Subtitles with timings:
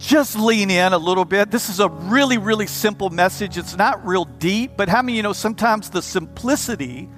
[0.00, 1.50] just lean in a little bit.
[1.50, 3.58] This is a really, really simple message.
[3.58, 7.08] It's not real deep, but how many you know sometimes the simplicity,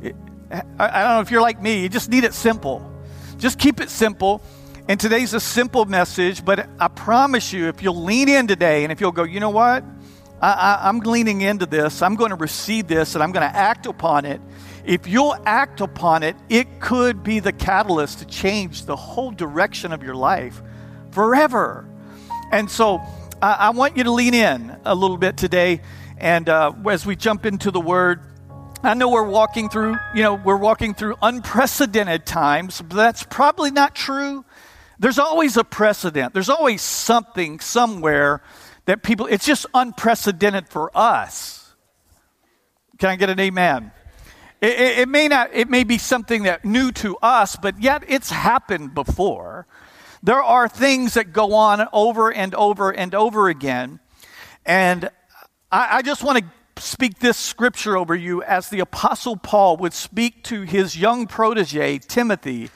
[0.00, 0.14] it,
[0.50, 2.88] I, I don't know if you're like me, you just need it simple.
[3.36, 4.42] Just keep it simple.
[4.86, 8.92] And today's a simple message, but I promise you, if you'll lean in today and
[8.92, 9.84] if you'll go, you know what?
[10.40, 13.86] I, am leaning into this, I'm going to receive this, and I'm going to act
[13.86, 14.40] upon it.
[14.84, 19.92] If you'll act upon it, it could be the catalyst to change the whole direction
[19.92, 20.62] of your life
[21.12, 21.88] forever.
[22.50, 23.00] And so
[23.40, 25.80] I, I want you to lean in a little bit today.
[26.16, 28.20] And uh, as we jump into the word,
[28.82, 33.70] I know we're walking through, you know, we're walking through unprecedented times, but that's probably
[33.70, 34.44] not true.
[34.98, 36.34] There's always a precedent.
[36.34, 38.42] There's always something somewhere
[38.86, 41.74] that people, it's just unprecedented for us.
[42.98, 43.92] Can I get an amen?
[44.60, 48.02] It, it, it, may not, it may be something that new to us, but yet
[48.08, 49.66] it's happened before.
[50.22, 54.00] There are things that go on over and over and over again.
[54.66, 55.10] And
[55.70, 59.92] I, I just want to speak this scripture over you as the Apostle Paul would
[59.92, 62.70] speak to his young protege, Timothy.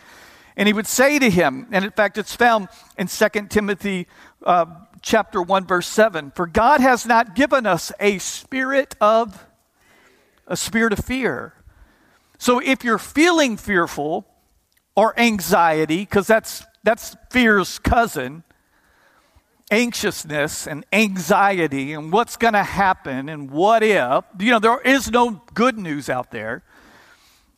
[0.57, 2.69] And he would say to him, and in fact, it's found
[2.99, 4.07] in 2 Timothy
[4.45, 4.67] uh,
[5.01, 9.47] chapter 1, verse 7 For God has not given us a spirit of
[10.47, 11.55] a spirit of fear.
[12.39, 14.27] So if you're feeling fearful
[14.97, 18.45] or anxiety, because that's that's fear's cousin.
[19.71, 24.25] Anxiousness and anxiety and what's going to happen and what if.
[24.39, 26.63] You know, there is no good news out there.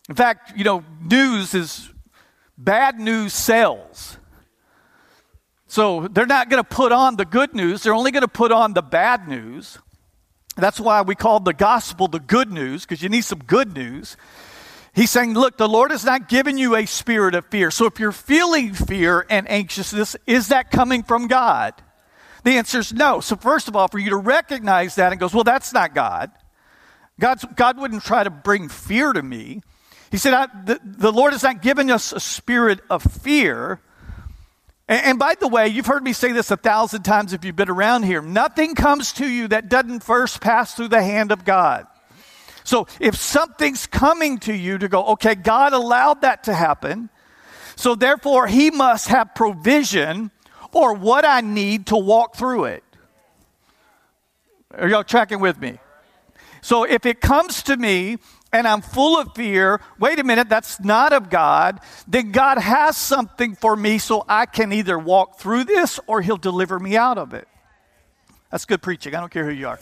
[0.08, 1.90] In fact, you know, news is
[2.56, 4.18] bad news sells.
[5.66, 8.52] So they're not going to put on the good news, they're only going to put
[8.52, 9.78] on the bad news.
[10.56, 14.16] That's why we call the gospel the good news, because you need some good news.
[14.94, 17.72] He's saying, look, the Lord has not given you a spirit of fear.
[17.72, 21.74] So if you're feeling fear and anxiousness, is that coming from God?
[22.44, 23.18] The answer is no.
[23.20, 26.30] So first of all, for you to recognize that and goes, well, that's not God.
[27.18, 29.62] God's, God wouldn't try to bring fear to me.
[30.12, 33.80] He said, the, the, Lord has not given us a spirit of fear.
[34.86, 37.56] And, and by the way, you've heard me say this a thousand times if you've
[37.56, 38.22] been around here.
[38.22, 41.86] Nothing comes to you that doesn't first pass through the hand of God.
[42.64, 47.10] So if something's coming to you to go, okay, God allowed that to happen,
[47.76, 50.30] so therefore He must have provision
[50.72, 52.84] or what I need to walk through it.
[54.76, 55.78] Are y'all tracking with me?
[56.62, 58.16] So if it comes to me
[58.50, 62.96] and I'm full of fear, wait a minute, that's not of God, then God has
[62.96, 67.18] something for me so I can either walk through this or He'll deliver me out
[67.18, 67.46] of it.
[68.50, 69.14] That's good preaching.
[69.14, 69.80] I don't care who you are.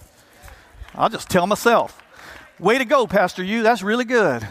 [0.94, 2.01] I'll just tell myself.
[2.58, 3.62] Way to go, Pastor You.
[3.62, 4.46] That's really good.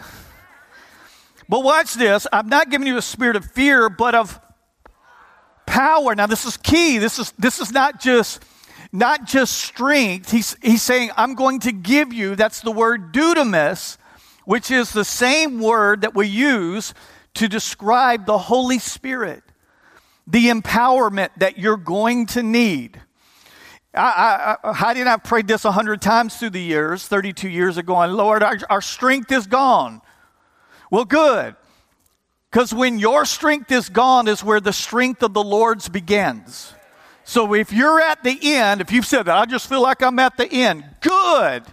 [1.48, 2.26] But watch this.
[2.32, 4.40] I'm not giving you a spirit of fear, but of
[5.66, 6.14] power.
[6.14, 6.98] Now, this is key.
[6.98, 8.44] This is, this is not just
[8.92, 10.30] not just strength.
[10.30, 13.96] He's, he's saying, I'm going to give you, that's the word dunamis,
[14.44, 16.92] which is the same word that we use
[17.34, 19.42] to describe the Holy Spirit,
[20.26, 23.00] the empowerment that you're going to need.
[23.94, 27.76] I, I, Heidi and I've prayed this a hundred times through the years, 32 years
[27.76, 30.00] ago, and Lord, our, our strength is gone.
[30.90, 31.56] Well, good.
[32.50, 36.74] Because when your strength is gone is where the strength of the Lord's begins.
[37.24, 40.18] So if you're at the end, if you've said that, I just feel like I'm
[40.18, 41.64] at the end, good.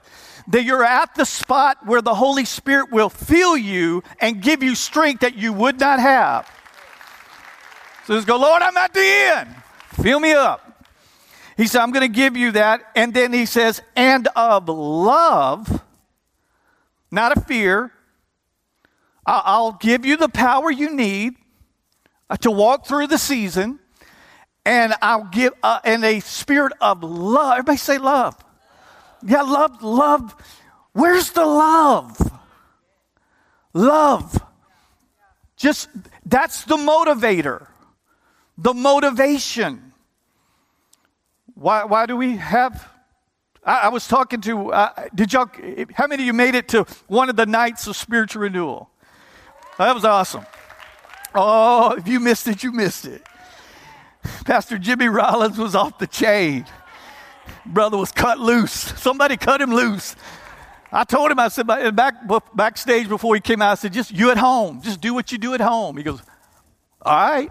[0.47, 4.73] That you're at the spot where the Holy Spirit will fill you and give you
[4.75, 6.49] strength that you would not have.
[8.05, 9.55] So just go, Lord, I'm at the end.
[10.01, 10.68] Fill me up.
[11.59, 12.83] He said, I'm going to give you that.
[12.95, 15.83] And then he says, and of love,
[17.11, 17.91] not of fear.
[19.25, 21.33] I'll give you the power you need
[22.29, 23.79] uh, to walk through the season.
[24.65, 27.51] And I'll give, uh, and a spirit of love.
[27.51, 28.37] Everybody say love.
[29.21, 30.33] Yeah, love, love.
[30.93, 32.39] Where's the love?
[33.73, 34.41] Love.
[35.57, 35.89] Just,
[36.25, 37.67] that's the motivator,
[38.57, 39.88] the motivation.
[41.59, 42.89] Why, why do we have?
[43.65, 45.49] I, I was talking to, uh, did y'all,
[45.93, 48.89] how many of you made it to one of the nights of spiritual renewal?
[49.77, 50.45] That was awesome.
[51.35, 53.23] Oh, if you missed it, you missed it.
[54.45, 56.65] Pastor Jimmy Rollins was off the chain.
[57.65, 58.71] Brother was cut loose.
[58.71, 60.15] Somebody cut him loose.
[60.93, 62.15] I told him, I said, back,
[62.55, 64.81] backstage before he came out, I said, just you at home.
[64.81, 65.97] Just do what you do at home.
[65.97, 66.21] He goes,
[67.01, 67.49] all right.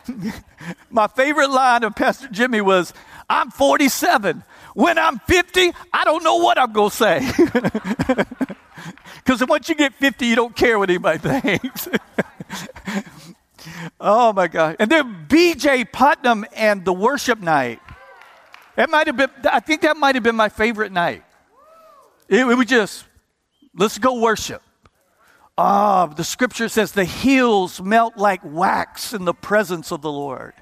[0.90, 2.92] My favorite line of Pastor Jimmy was,
[3.28, 4.44] I'm 47.
[4.74, 7.30] When I'm 50, I don't know what I'm going to say.
[9.24, 11.88] Because once you get 50, you don't care what anybody thinks.
[14.00, 14.76] oh my God.
[14.78, 17.80] And then BJ Putnam and the worship night.
[18.76, 21.22] That might have been, I think that might have been my favorite night.
[22.28, 23.04] It, it was just,
[23.74, 24.62] let's go worship.
[25.56, 30.52] Ah, the scripture says the heels melt like wax in the presence of the Lord.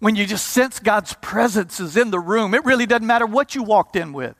[0.00, 3.54] When you just sense God's presence is in the room, it really doesn't matter what
[3.54, 4.36] you walked in with.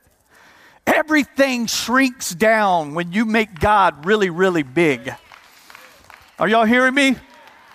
[0.87, 5.13] Everything shrinks down when you make God really, really big.
[6.39, 7.17] Are y'all hearing me?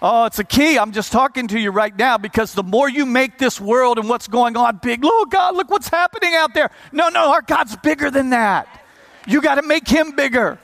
[0.02, 0.78] Oh, it's a key.
[0.78, 4.08] I'm just talking to you right now because the more you make this world and
[4.08, 6.70] what's going on big, oh God, look what's happening out there.
[6.92, 8.68] No, no, our God's bigger than that.
[9.28, 10.60] You got to make him bigger.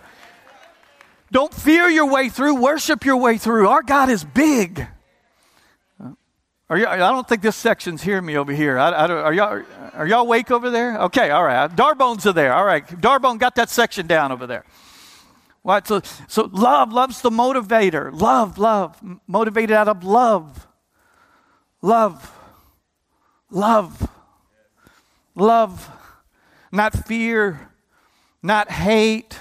[1.32, 3.68] Don't fear your way through, worship your way through.
[3.68, 4.88] Our God is big.
[6.70, 8.78] Are you, I don't think this section's hearing me over here.
[8.78, 11.00] I, I are, y'all, are y'all awake over there?
[11.00, 11.70] Okay, all right.
[11.70, 12.54] Darbones are there.
[12.54, 12.86] All right.
[12.86, 14.66] Darbone got that section down over there.
[15.64, 18.12] Right, so, so love, love's the motivator.
[18.18, 18.98] Love, love,
[19.28, 20.68] motivated out of love.
[21.82, 22.32] Love,
[23.52, 24.10] love,
[25.36, 25.90] love,
[26.72, 27.72] not fear,
[28.42, 29.40] not hate,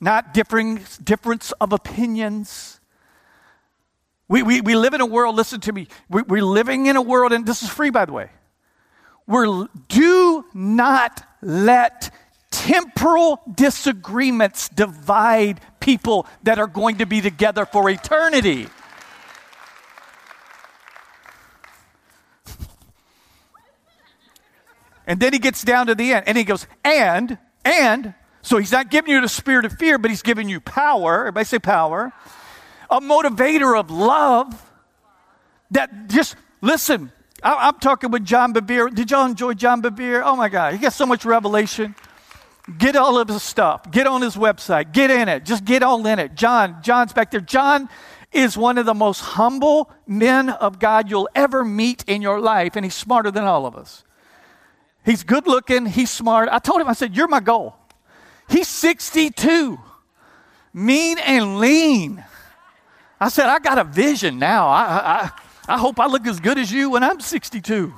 [0.00, 2.76] not differing, difference of opinions
[4.28, 7.02] we, we, we live in a world, listen to me, we, we're living in a
[7.02, 8.30] world, and this is free, by the way.
[9.26, 12.12] We're, do not let
[12.50, 18.66] temporal disagreements divide people that are going to be together for eternity.
[25.08, 28.14] And then he gets down to the end and he goes, and, and,
[28.46, 31.20] so he's not giving you the spirit of fear, but he's giving you power.
[31.20, 32.12] Everybody say power
[32.90, 34.70] a motivator of love
[35.70, 37.10] that just, listen,
[37.42, 38.94] I, am talking with John Bevere.
[38.94, 40.22] Did y'all enjoy John Bevere?
[40.24, 41.94] Oh my God, he got so much revelation.
[42.78, 43.90] Get all of his stuff.
[43.90, 44.92] Get on his website.
[44.92, 45.44] Get in it.
[45.44, 46.34] Just get all in it.
[46.34, 47.40] John, John's back there.
[47.40, 47.88] John
[48.32, 52.74] is one of the most humble men of God you'll ever meet in your life,
[52.74, 54.02] and he's smarter than all of us.
[55.04, 56.48] He's good looking, he's smart.
[56.50, 57.76] I told him, I said, You're my goal.
[58.48, 59.78] He's 62,
[60.72, 62.24] mean and lean.
[63.20, 64.68] I said, I got a vision now.
[64.68, 65.30] I, I,
[65.74, 67.92] I hope I look as good as you when I'm 62.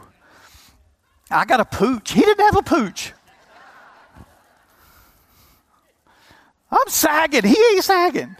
[1.31, 2.13] I got a pooch.
[2.13, 3.13] He didn't have a pooch.
[6.71, 7.45] I'm sagging.
[7.45, 8.37] He ain't sagging.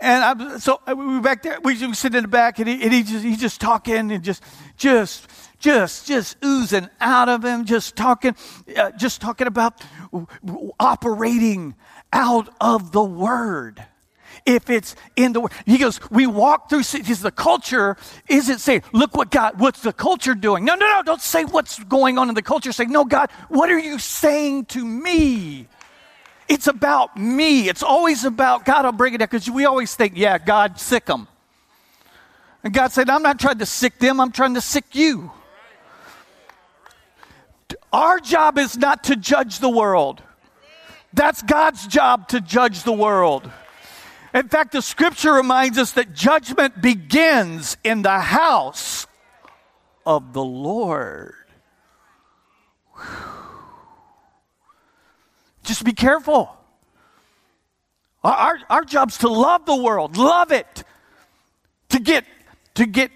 [0.00, 1.58] And I'm, so uh, we were back there.
[1.60, 4.22] We were sitting in the back, and he, and he just he's just talking and
[4.22, 4.42] just
[4.76, 5.28] just
[5.58, 8.34] just just oozing out of him, just talking,
[8.76, 9.80] uh, just talking about
[10.78, 11.74] operating
[12.12, 13.84] out of the Word
[14.46, 15.52] if it's in the word.
[15.66, 17.20] He goes, we walk through cities.
[17.20, 17.96] The culture
[18.28, 20.64] isn't saying, look what God, what's the culture doing?
[20.64, 22.72] No, no, no, don't say what's going on in the culture.
[22.72, 25.68] Say, no, God, what are you saying to me?
[26.48, 27.68] It's about me.
[27.68, 28.86] It's always about God.
[28.86, 31.28] I'll bring it up because we always think, yeah, God, sick them.
[32.64, 35.30] And God said, I'm not trying to sick them, I'm trying to sick you.
[37.92, 40.22] Our job is not to judge the world.
[41.12, 43.50] That's God's job to judge the world.
[44.34, 49.06] In fact, the scripture reminds us that judgment begins in the house
[50.04, 51.34] of the Lord.
[55.62, 56.54] Just be careful.
[58.24, 60.84] Our, our, job's to love the world, love it,
[61.90, 62.24] to get,
[62.74, 63.10] to get,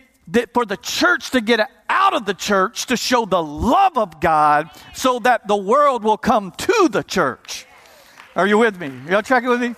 [0.54, 1.60] for the church to get
[1.92, 6.16] out of the church to show the love of God so that the world will
[6.16, 7.66] come to the church.
[8.34, 8.90] Are you with me?
[9.10, 9.74] Y'all tracking with me?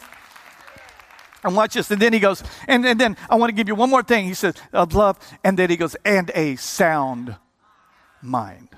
[1.42, 1.90] And watch this.
[1.90, 4.26] And then he goes, and, and then I want to give you one more thing.
[4.26, 5.18] He says, of love.
[5.42, 7.37] And then he goes, and a sound
[8.23, 8.68] mind.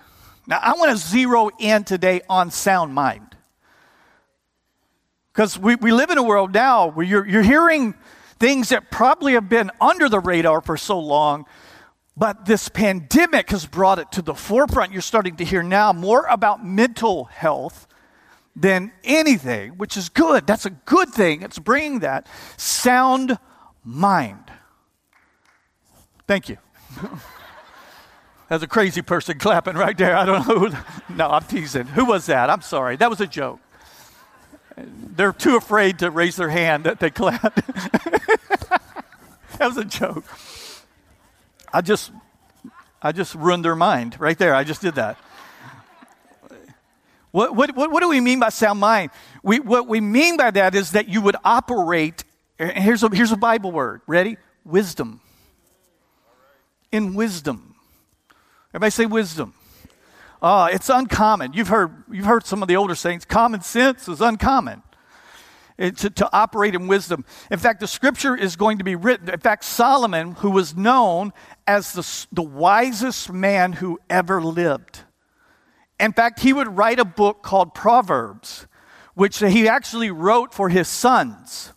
[0.47, 3.37] Now, I want to zero in today on sound mind.
[5.33, 7.95] Because we, we live in a world now where you're, you're hearing
[8.38, 11.45] things that probably have been under the radar for so long,
[12.16, 14.92] but this pandemic has brought it to the forefront.
[14.92, 17.87] You're starting to hear now more about mental health
[18.54, 20.46] than anything, which is good.
[20.46, 21.42] That's a good thing.
[21.42, 23.38] It's bringing that sound
[23.85, 24.50] mind.
[26.26, 26.56] Thank you.
[28.49, 30.16] That's a crazy person clapping right there.
[30.16, 30.58] I don't know.
[30.58, 31.87] Who, no, I'm teasing.
[31.87, 32.49] Who was that?
[32.49, 32.96] I'm sorry.
[32.96, 33.61] That was a joke.
[34.76, 37.54] They're too afraid to raise their hand that they clap.
[37.54, 38.80] that
[39.61, 40.25] was a joke.
[41.73, 42.12] I just,
[43.02, 44.54] I just ruined their mind right there.
[44.54, 45.18] I just did that.
[47.32, 49.11] What, what, what, do we mean by sound mind?
[49.42, 52.25] We, what we mean by that is that you would operate,
[52.58, 54.00] here's a, here's a Bible word.
[54.06, 54.38] Ready?
[54.64, 55.20] Wisdom.
[56.90, 57.75] In wisdom.
[58.70, 59.52] Everybody say wisdom.
[60.40, 61.52] Uh, it's uncommon.
[61.52, 63.26] You've heard, you've heard some of the older sayings.
[63.26, 64.82] Common sense is uncommon.
[65.78, 67.26] It, to, to operate in wisdom.
[67.50, 69.28] In fact, the scripture is going to be written.
[69.28, 71.35] In fact, Solomon, who was known
[71.66, 75.00] as the, the wisest man who ever lived,
[75.99, 78.66] in fact, he would write a book called Proverbs,
[79.14, 81.73] which he actually wrote for his sons.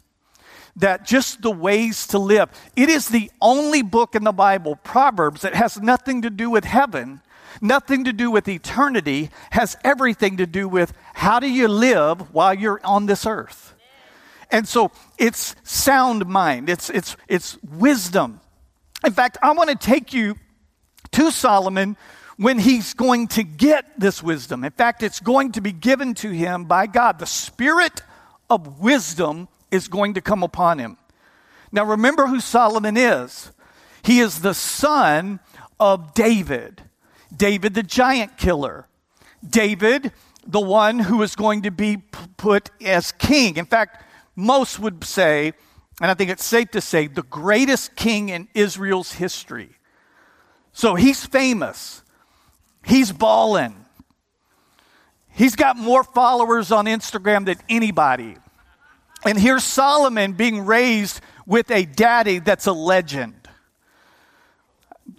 [0.76, 2.50] That just the ways to live.
[2.78, 6.64] It is the only book in the Bible, Proverbs, that has nothing to do with
[6.64, 7.22] heaven,
[7.60, 12.54] nothing to do with eternity, has everything to do with how do you live while
[12.54, 13.76] you're on this earth.
[14.52, 18.42] And so it's sound mind, it's, it's, it's wisdom.
[19.06, 20.36] In fact, I want to take you
[21.12, 21.96] to Solomon
[22.38, 24.64] when he's going to get this wisdom.
[24.64, 27.20] In fact, it's going to be given to him by God.
[27.20, 28.02] The spirit
[28.50, 30.98] of wisdom is going to come upon him.
[31.72, 33.52] Now, remember who Solomon is.
[34.04, 35.40] He is the son
[35.80, 36.82] of David,
[37.36, 38.88] David the giant killer,
[39.48, 40.12] David,
[40.46, 41.98] the one who is going to be
[42.38, 43.58] put as king.
[43.58, 44.04] In fact,
[44.40, 45.54] most would say,
[46.02, 49.70] and I think it's safe to say, the greatest king in Israel's history.
[50.72, 52.04] So he's famous.
[52.84, 53.86] He's balling.
[55.30, 58.38] He's got more followers on Instagram than anybody.
[59.26, 63.36] And here's Solomon being raised with a daddy that's a legend.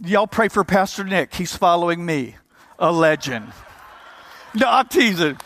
[0.02, 1.34] Y'all pray for Pastor Nick.
[1.34, 2.36] He's following me,
[2.78, 3.52] a legend.
[4.54, 5.36] No, I'm teasing.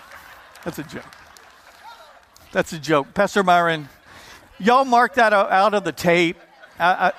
[0.64, 1.13] That's a joke.
[2.55, 3.15] That's a joke.
[3.15, 3.89] Pastor Myron,
[4.61, 6.37] y'all mark that out of the tape.
[6.79, 7.13] I, I,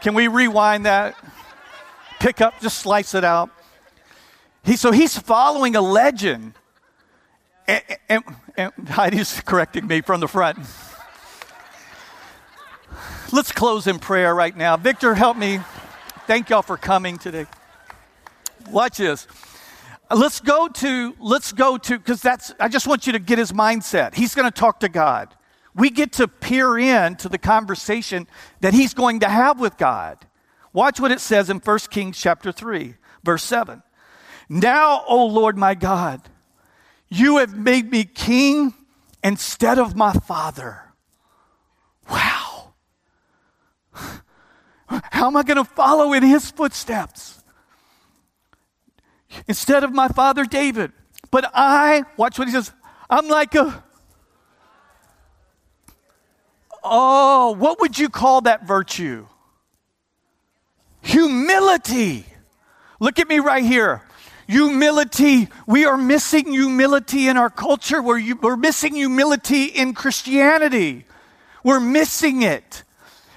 [0.00, 1.14] can we rewind that?
[2.18, 3.50] Pick up, just slice it out.
[4.64, 6.54] He, so he's following a legend.
[7.68, 8.24] And, and,
[8.56, 10.58] and Heidi's correcting me from the front.
[13.30, 14.76] Let's close in prayer right now.
[14.76, 15.60] Victor, help me.
[16.26, 17.46] Thank y'all for coming today.
[18.68, 19.28] Watch this.
[20.10, 23.52] Let's go to, let's go to, because that's, I just want you to get his
[23.52, 24.14] mindset.
[24.14, 25.34] He's going to talk to God.
[25.74, 28.26] We get to peer in to the conversation
[28.60, 30.18] that he's going to have with God.
[30.72, 33.82] Watch what it says in 1 Kings chapter 3, verse 7.
[34.48, 36.20] Now, O Lord my God,
[37.08, 38.74] you have made me king
[39.22, 40.92] instead of my father.
[42.10, 42.72] Wow.
[44.86, 47.39] How am I going to follow in his footsteps?
[49.46, 50.92] Instead of my father David.
[51.30, 52.72] But I, watch what he says,
[53.08, 53.84] I'm like a.
[56.82, 59.26] Oh, what would you call that virtue?
[61.02, 62.24] Humility.
[62.98, 64.02] Look at me right here.
[64.46, 65.48] Humility.
[65.66, 68.02] We are missing humility in our culture.
[68.02, 71.06] We're, we're missing humility in Christianity.
[71.62, 72.84] We're missing it.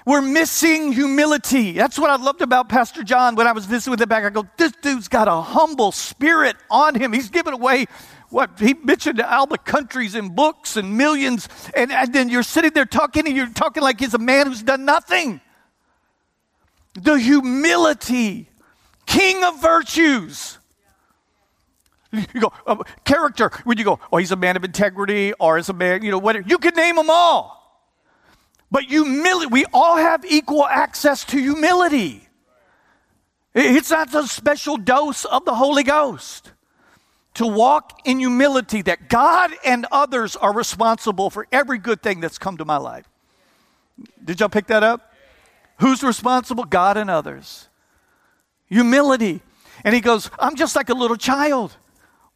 [0.06, 1.72] We're missing humility.
[1.72, 4.24] That's what I loved about Pastor John when I was visiting with him back.
[4.24, 7.12] I go, this dude's got a humble spirit on him.
[7.12, 7.86] He's giving away
[8.28, 11.48] what he mentioned all the countries and books and millions.
[11.74, 14.62] And, and then you're sitting there talking and you're talking like he's a man who's
[14.62, 15.40] done nothing.
[16.94, 18.50] The humility,
[19.06, 20.58] king of virtues.
[22.12, 23.50] You go, uh, character.
[23.64, 26.18] When you go, oh, he's a man of integrity or is a man, you know,
[26.18, 26.46] whatever.
[26.46, 27.53] You can name them all.
[28.74, 32.28] But humility, we all have equal access to humility.
[33.54, 36.50] It's not a special dose of the Holy Ghost.
[37.34, 42.36] To walk in humility that God and others are responsible for every good thing that's
[42.36, 43.08] come to my life.
[44.24, 45.14] Did y'all pick that up?
[45.78, 46.64] Who's responsible?
[46.64, 47.68] God and others.
[48.66, 49.40] Humility.
[49.84, 51.76] And he goes, I'm just like a little child.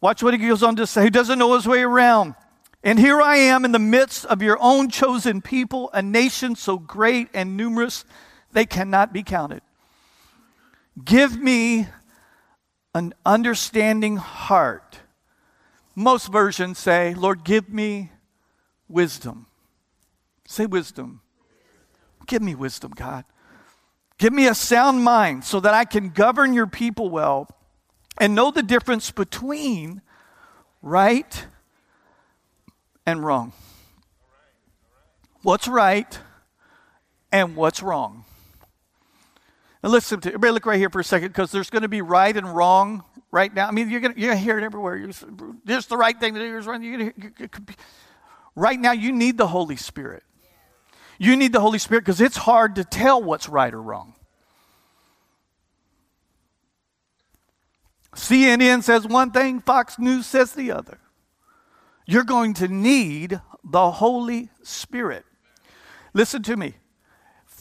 [0.01, 1.03] Watch what he goes on to say.
[1.03, 2.37] He doesn't know his way around.
[2.83, 6.79] And here I am in the midst of your own chosen people, a nation so
[6.79, 8.05] great and numerous
[8.53, 9.63] they cannot be counted.
[11.05, 11.89] Give me
[12.95, 15.01] an understanding heart.
[15.95, 18.11] Most versions say, Lord, give me
[18.89, 19.47] wisdom.
[20.47, 21.21] Say wisdom.
[22.27, 23.25] Give me wisdom, God.
[24.19, 27.49] Give me a sound mind so that I can govern your people well
[28.19, 30.03] and know the difference between
[30.83, 31.47] right
[33.09, 33.53] and wrong.
[35.43, 36.19] What's right
[37.33, 38.25] and what's wrong.
[39.83, 42.03] Now listen to everybody look right here for a second because there's going to be
[42.03, 43.67] right and wrong right now.
[43.67, 45.07] I mean, you're going to, you're going to hear it everywhere.
[45.65, 46.59] This is the right thing to do.
[46.69, 46.83] Right.
[46.83, 47.75] You're going to,
[48.55, 50.23] right now, you need the Holy Spirit.
[51.19, 54.15] You need the Holy Spirit because it's hard to tell what's right or wrong.
[58.15, 60.99] CNN says one thing, Fox News says the other.
[62.09, 65.25] You're going to need the Holy Spirit.
[66.15, 66.75] Listen to me.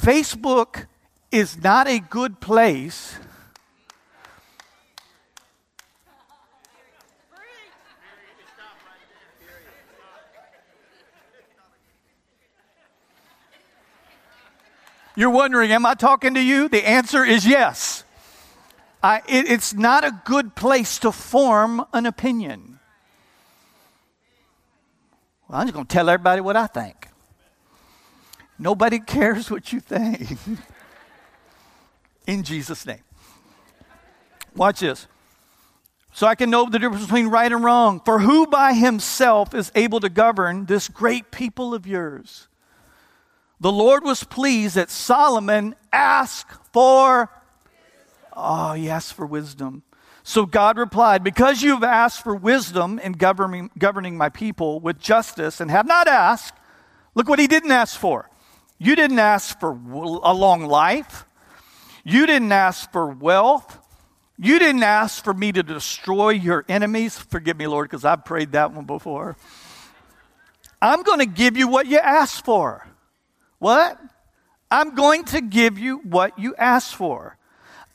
[0.02, 0.88] Facebook
[1.32, 3.20] is not a good place
[15.18, 16.70] You're wondering, am I talking to you?
[16.70, 18.04] The answer is yes.
[19.02, 22.77] I, it, it's not a good place to form an opinion.
[25.48, 27.08] Well, I'm just going to tell everybody what I think.
[28.60, 30.38] Nobody cares what you think.
[32.26, 33.04] In Jesus' name.
[34.56, 35.08] Watch this.
[36.14, 38.02] So I can know the difference between right and wrong.
[38.04, 42.48] For who by himself is able to govern this great people of yours?
[43.60, 47.30] the Lord was pleased that Solomon asked for,
[48.34, 49.84] oh, he asked for wisdom.
[50.28, 55.00] So God replied, Because you have asked for wisdom in governing, governing my people with
[55.00, 56.54] justice and have not asked,
[57.16, 58.30] look what he didn't ask for.
[58.78, 61.24] You didn't ask for a long life.
[62.04, 63.80] You didn't ask for wealth.
[64.38, 67.18] You didn't ask for me to destroy your enemies.
[67.18, 69.38] Forgive me, Lord, because I've prayed that one before.
[70.82, 72.86] I'm going to give you what you asked for.
[73.60, 73.98] What?
[74.70, 77.37] I'm going to give you what you asked for.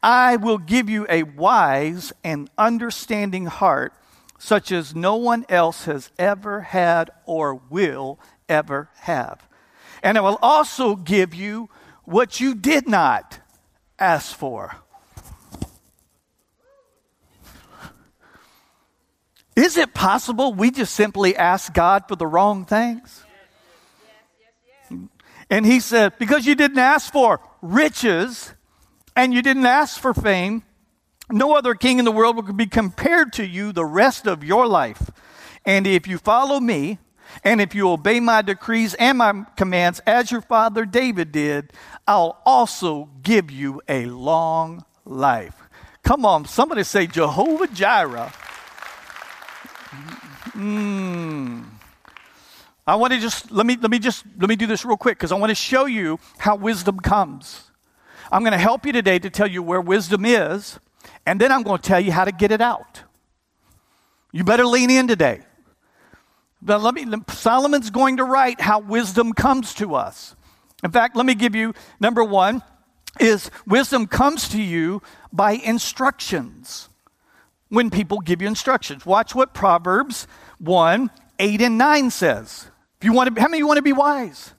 [0.02, 3.92] I will give you a wise and understanding heart,
[4.38, 8.18] such as no one else has ever had or will
[8.48, 9.46] ever have.
[10.02, 11.70] And I will also give you
[12.04, 13.38] what you did not
[13.98, 14.74] ask for.
[19.54, 23.24] Is it possible we just simply ask God for the wrong things?
[25.50, 28.54] And he said, Because you didn't ask for riches
[29.16, 30.62] and you didn't ask for fame,
[31.30, 34.66] no other king in the world will be compared to you the rest of your
[34.66, 35.10] life.
[35.64, 36.98] And if you follow me,
[37.44, 41.72] and if you obey my decrees and my commands as your father David did,
[42.06, 45.54] I'll also give you a long life.
[46.02, 48.32] Come on, somebody say Jehovah Jireh.
[50.50, 51.64] Mm.
[52.86, 55.16] I want to just let me let me just let me do this real quick
[55.16, 57.70] because I want to show you how wisdom comes.
[58.32, 60.80] I'm going to help you today to tell you where wisdom is,
[61.26, 63.02] and then I'm going to tell you how to get it out.
[64.32, 65.42] You better lean in today.
[66.62, 70.34] But let me Solomon's going to write how wisdom comes to us.
[70.82, 72.62] In fact, let me give you number 1
[73.20, 76.88] is wisdom comes to you by instructions.
[77.68, 79.04] When people give you instructions.
[79.04, 80.26] Watch what Proverbs
[80.58, 82.70] 1 8 and 9 says.
[82.98, 84.54] If you want to, how many you want to be wise?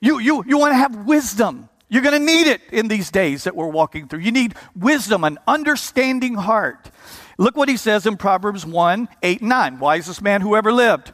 [0.00, 1.68] You, you, you want to have wisdom.
[1.92, 4.20] You're going to need it in these days that we're walking through.
[4.20, 6.90] You need wisdom, an understanding heart.
[7.36, 9.78] Look what he says in Proverbs 1 8 and 9.
[9.78, 11.12] Wisest man who ever lived.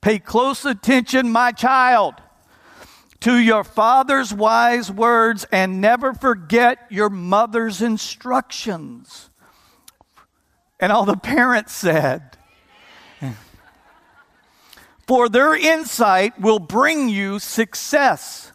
[0.00, 2.14] Pay close attention, my child,
[3.20, 9.28] to your father's wise words and never forget your mother's instructions.
[10.80, 12.38] And all the parents said,
[15.06, 18.52] for their insight will bring you success,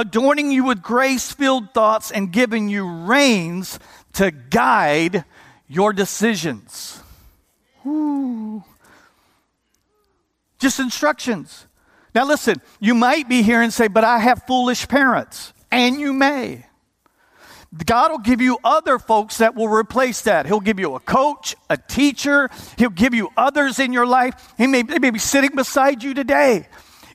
[0.00, 3.78] adorning you with grace filled thoughts and giving you reins
[4.14, 5.24] to guide
[5.68, 7.02] your decisions.
[7.86, 8.64] Ooh.
[10.58, 11.66] Just instructions.
[12.14, 15.52] Now, listen, you might be here and say, but I have foolish parents.
[15.70, 16.66] And you may.
[17.86, 20.46] God will give you other folks that will replace that.
[20.46, 22.50] He'll give you a coach, a teacher.
[22.76, 24.54] He'll give you others in your life.
[24.58, 26.66] He may, may be sitting beside you today.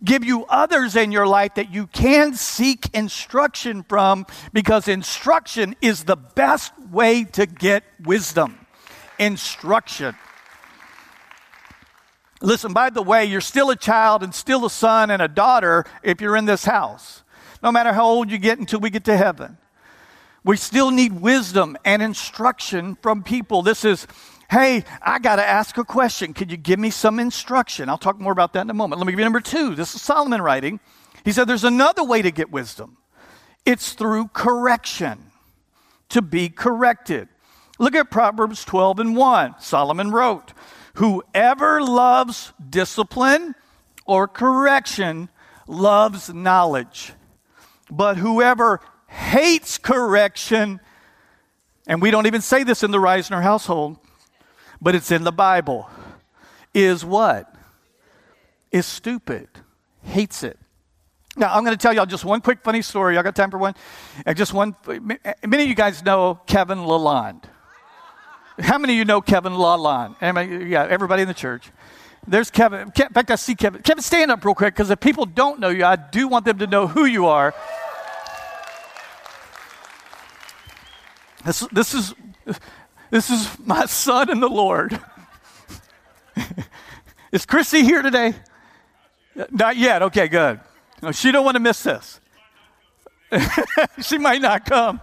[0.06, 6.04] Give you others in your life that you can seek instruction from because instruction is
[6.04, 8.68] the best way to get wisdom.
[9.18, 10.16] Instruction.
[12.42, 15.86] Listen, by the way, you're still a child and still a son and a daughter
[16.04, 17.24] if you're in this house.
[17.64, 19.58] No matter how old you get until we get to heaven.
[20.44, 23.64] We still need wisdom and instruction from people.
[23.64, 24.06] This is,
[24.50, 26.34] hey, I got to ask a question.
[26.34, 27.90] Could you give me some instruction?
[27.90, 29.00] I'll talk more about that in a moment.
[29.00, 29.76] Let me give you number two.
[29.76, 30.80] This is Solomon writing.
[31.24, 32.98] He said there's another way to get wisdom
[33.66, 35.32] it's through correction,
[36.10, 37.28] to be corrected.
[37.80, 39.56] Look at Proverbs 12 and 1.
[39.60, 40.54] Solomon wrote,
[40.96, 43.56] Whoever loves discipline
[44.06, 45.30] or correction
[45.68, 47.14] loves knowledge,
[47.90, 50.80] but whoever hates correction,
[51.88, 53.98] and we don't even say this in the Reisner household,
[54.82, 55.90] but it's in the Bible,
[56.74, 57.54] is what?
[58.72, 59.48] Is stupid,
[60.04, 60.60] hates it.
[61.38, 63.18] Now, I'm going to tell y'all just one quick funny story.
[63.18, 63.76] I got time for one.
[64.26, 64.76] And just one.
[64.88, 67.44] Uh, uh, many of you guys know Kevin Lalonde.
[68.60, 70.70] How many of you know Kevin Lalonde?
[70.70, 71.72] Yeah, everybody in the church.
[72.26, 72.92] There's Kevin.
[72.96, 73.82] In fact, I see Kevin.
[73.82, 76.58] Kevin, stand up real quick because if people don't know you, I do want them
[76.60, 77.54] to know who you are.
[81.46, 82.16] This, this, is,
[83.16, 85.00] this is my son in the Lord.
[87.32, 88.34] is Chrissy here today?
[89.52, 90.02] Not yet.
[90.02, 90.60] Okay, good.
[91.02, 92.20] No, she don't want to miss this.
[94.02, 95.00] she might not come.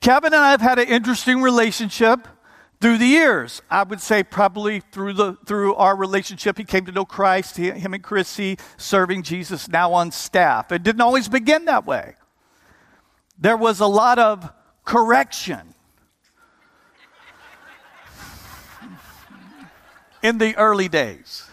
[0.00, 2.26] Kevin and I have had an interesting relationship
[2.80, 3.60] through the years.
[3.70, 7.58] I would say probably through the through our relationship, he came to know Christ.
[7.58, 10.72] He, him and Chrissy serving Jesus now on staff.
[10.72, 12.14] It didn't always begin that way.
[13.38, 14.50] There was a lot of
[14.90, 15.72] correction
[20.20, 21.48] in the early days.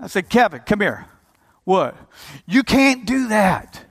[0.00, 1.06] I said, Kevin, come here.
[1.62, 1.96] What?
[2.46, 3.84] You can't do that.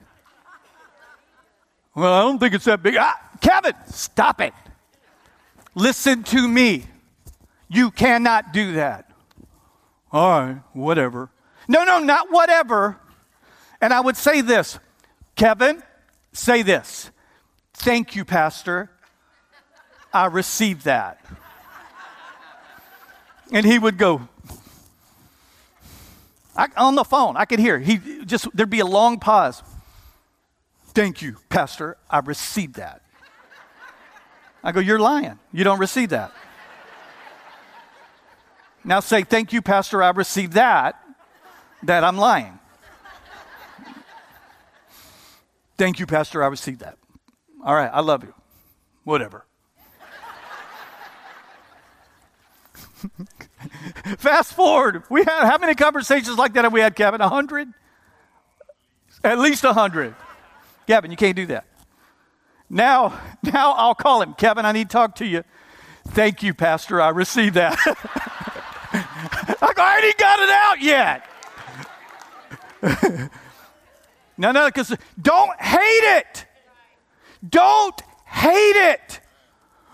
[1.94, 2.96] Well, I don't think it's that big.
[2.98, 4.52] Ah, Kevin, stop it.
[5.74, 6.84] Listen to me.
[7.70, 9.10] You cannot do that.
[10.12, 11.30] All right, whatever.
[11.68, 12.98] No, no, not whatever.
[13.80, 14.78] And I would say this
[15.36, 15.82] Kevin,
[16.34, 17.10] say this.
[17.74, 18.90] Thank you, Pastor.
[20.12, 21.20] I received that.
[23.52, 24.28] And he would go,
[26.56, 27.78] I, on the phone, I could hear.
[27.78, 29.62] He just there'd be a long pause.
[30.88, 31.96] Thank you, Pastor.
[32.08, 33.02] I received that.
[34.62, 35.38] I go, You're lying.
[35.52, 36.32] You don't receive that.
[38.84, 40.02] Now say, Thank you, Pastor.
[40.02, 41.00] I received that.
[41.82, 42.58] That I'm lying.
[45.76, 46.42] Thank you, Pastor.
[46.42, 46.96] I received that.
[47.64, 47.90] All right.
[47.92, 48.34] I love you.
[49.04, 49.46] Whatever.
[54.18, 55.02] Fast forward.
[55.10, 57.20] We had how many conversations like that have we had, Kevin?
[57.20, 57.68] A hundred?
[59.22, 60.14] At least a hundred.
[60.86, 61.64] Kevin, you can't do that.
[62.68, 64.34] Now, now I'll call him.
[64.34, 65.44] Kevin, I need to talk to you.
[66.08, 67.00] Thank you, Pastor.
[67.00, 67.78] I received that.
[69.62, 71.26] I already got it out yet.
[74.36, 76.46] no, no, because don't hate it.
[77.48, 79.20] Don't hate it.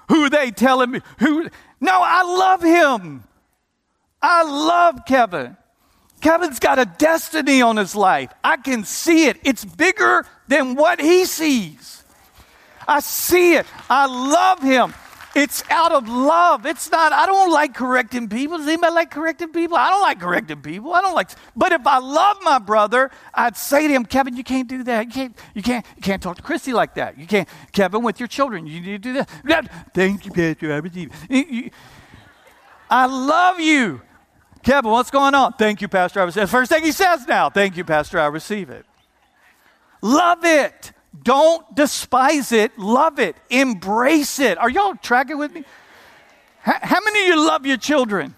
[0.08, 1.00] Who they telling me?
[1.18, 1.48] Who?
[1.80, 3.24] No, I love him.
[4.20, 5.56] I love Kevin.
[6.20, 8.32] Kevin's got a destiny on his life.
[8.44, 9.38] I can see it.
[9.42, 12.04] It's bigger than what he sees.
[12.86, 13.66] I see it.
[13.88, 14.92] I love him.
[15.40, 16.66] It's out of love.
[16.66, 18.58] It's not, I don't like correcting people.
[18.58, 19.74] Does anybody like correcting people?
[19.74, 20.92] I don't like correcting people.
[20.92, 24.44] I don't like, but if I love my brother, I'd say to him, Kevin, you
[24.44, 25.06] can't do that.
[25.06, 27.16] You can't, you can't, you can't talk to Christy like that.
[27.16, 29.90] You can't, Kevin, with your children, you need to do that.
[29.94, 30.74] Thank you, Pastor.
[30.74, 31.10] I receive
[32.90, 34.02] I love you.
[34.62, 35.54] Kevin, what's going on?
[35.54, 36.20] Thank you, Pastor.
[36.20, 36.48] I receive it.
[36.48, 38.20] First thing he says now, thank you, Pastor.
[38.20, 38.84] I receive it.
[40.02, 40.92] Love it.
[41.22, 42.78] Don't despise it.
[42.78, 43.36] Love it.
[43.50, 44.58] Embrace it.
[44.58, 45.64] Are y'all tracking with me?
[46.60, 48.34] How many of you love your children?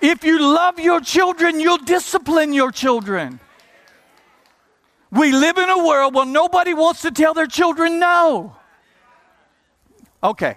[0.00, 3.38] If you love your children, you'll discipline your children.
[5.12, 8.56] We live in a world where nobody wants to tell their children no.
[10.24, 10.56] Okay,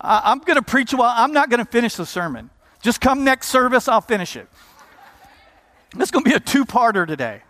[0.00, 2.50] I, am going to preach a while I'm not going to finish the sermon.
[2.80, 4.48] Just come next service, I'll finish it.
[5.94, 7.42] This is going to be a two parter today.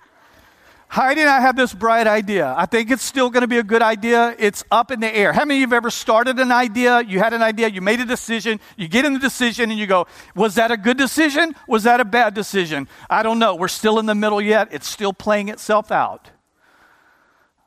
[0.90, 2.55] Heidi and I have this bright idea.
[2.57, 4.35] I think it's still going to be a good idea.
[4.38, 5.35] It's up in the air.
[5.35, 7.03] How many of you have ever started an idea?
[7.03, 9.87] You had an idea, you made a decision, you get in the decision, and you
[9.87, 11.55] go, Was that a good decision?
[11.66, 12.88] Was that a bad decision?
[13.11, 13.55] I don't know.
[13.55, 14.68] We're still in the middle yet.
[14.70, 16.31] It's still playing itself out.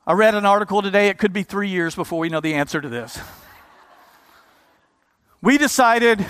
[0.08, 1.10] I read an article today.
[1.10, 3.20] It could be three years before we know the answer to this.
[5.44, 6.26] We decided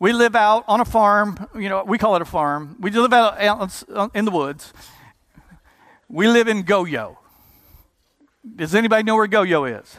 [0.00, 2.76] we live out on a farm, you know, we call it a farm.
[2.80, 4.72] We live out in the woods.
[6.08, 7.16] We live in Goyo.
[8.56, 9.96] Does anybody know where Goyo is?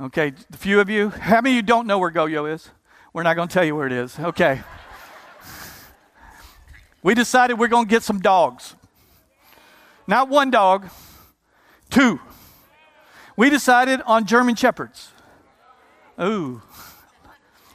[0.00, 1.10] Okay, a few of you.
[1.10, 2.70] How many of you don't know where Goyo is?
[3.12, 4.18] We're not going to tell you where it is.
[4.18, 4.62] Okay.
[7.02, 8.74] we decided we're going to get some dogs.
[10.06, 10.88] Not one dog,
[11.90, 12.20] two.
[13.36, 15.12] We decided on German Shepherds.
[16.20, 16.62] Ooh.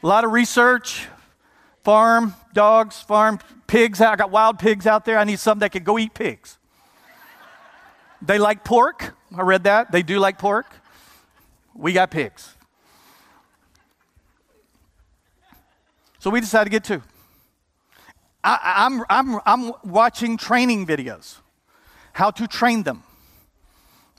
[0.03, 1.07] A lot of research,
[1.83, 4.01] farm dogs, farm pigs.
[4.01, 5.17] I got wild pigs out there.
[5.17, 6.57] I need some that can go eat pigs.
[8.21, 9.15] They like pork.
[9.35, 9.91] I read that.
[9.91, 10.65] They do like pork.
[11.75, 12.53] We got pigs.
[16.19, 17.03] So we decided to get two.
[18.43, 21.37] I, am I'm, I'm, I'm watching training videos,
[22.13, 23.03] how to train them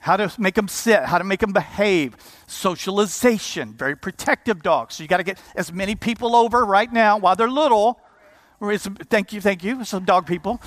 [0.01, 4.95] how to make them sit, how to make them behave, socialization, very protective dogs.
[4.95, 8.01] So you got to get as many people over right now while they're little.
[8.61, 10.61] Thank you, thank you, some dog people.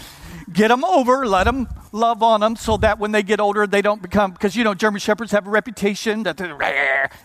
[0.52, 3.82] Get them over, let them love on them so that when they get older, they
[3.82, 6.58] don't become, because you know, German Shepherds have a reputation that they're,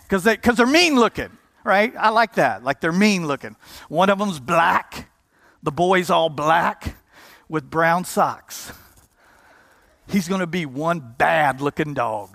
[0.03, 1.31] because they, cause they're mean looking.
[1.67, 1.93] right?
[1.99, 2.65] I like that.
[2.65, 3.57] Like they're mean looking.
[3.89, 5.11] One of them's black.
[5.63, 6.97] The boy's all black
[7.49, 8.73] with brown socks.
[10.09, 12.31] He's going to be one bad looking dog.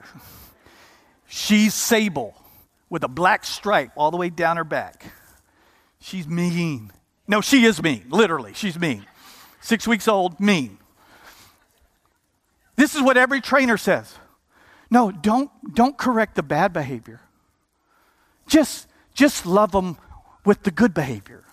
[1.27, 2.35] She's sable
[2.89, 5.05] with a black stripe all the way down her back.
[6.01, 6.91] She's mean.
[7.31, 8.51] No, she is mean, literally.
[8.53, 9.05] She's mean.
[9.61, 10.77] Six weeks old, mean.
[12.75, 14.13] This is what every trainer says.
[14.89, 17.21] No, don't, don't correct the bad behavior.
[18.47, 19.97] Just, just love them
[20.43, 21.45] with the good behavior.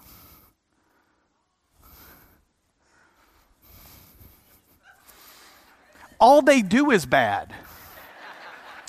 [6.18, 7.54] All they do is bad.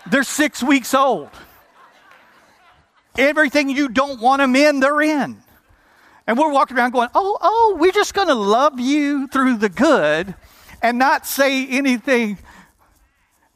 [0.09, 1.29] They're six weeks old.
[3.15, 5.43] Everything you don't want them in, they're in.
[6.29, 9.67] And we're walking around going, oh, oh, we're just going to love you through the
[9.67, 10.35] good
[10.79, 12.37] and not say anything.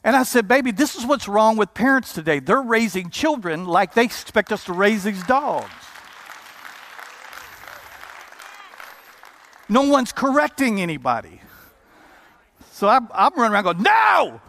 [0.04, 2.40] And I said, baby, this is what's wrong with parents today.
[2.40, 5.70] They're raising children like they expect us to raise these dogs.
[9.70, 11.42] No one's correcting anybody.
[12.72, 14.42] So I'm, I'm running around going, no!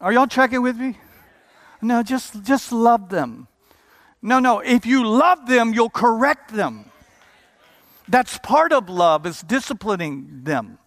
[0.00, 0.98] Are y'all checking with me?
[1.82, 3.47] No, just, just love them.
[4.20, 6.90] No, no, if you love them, you'll correct them.
[8.08, 10.78] That's part of love, is disciplining them,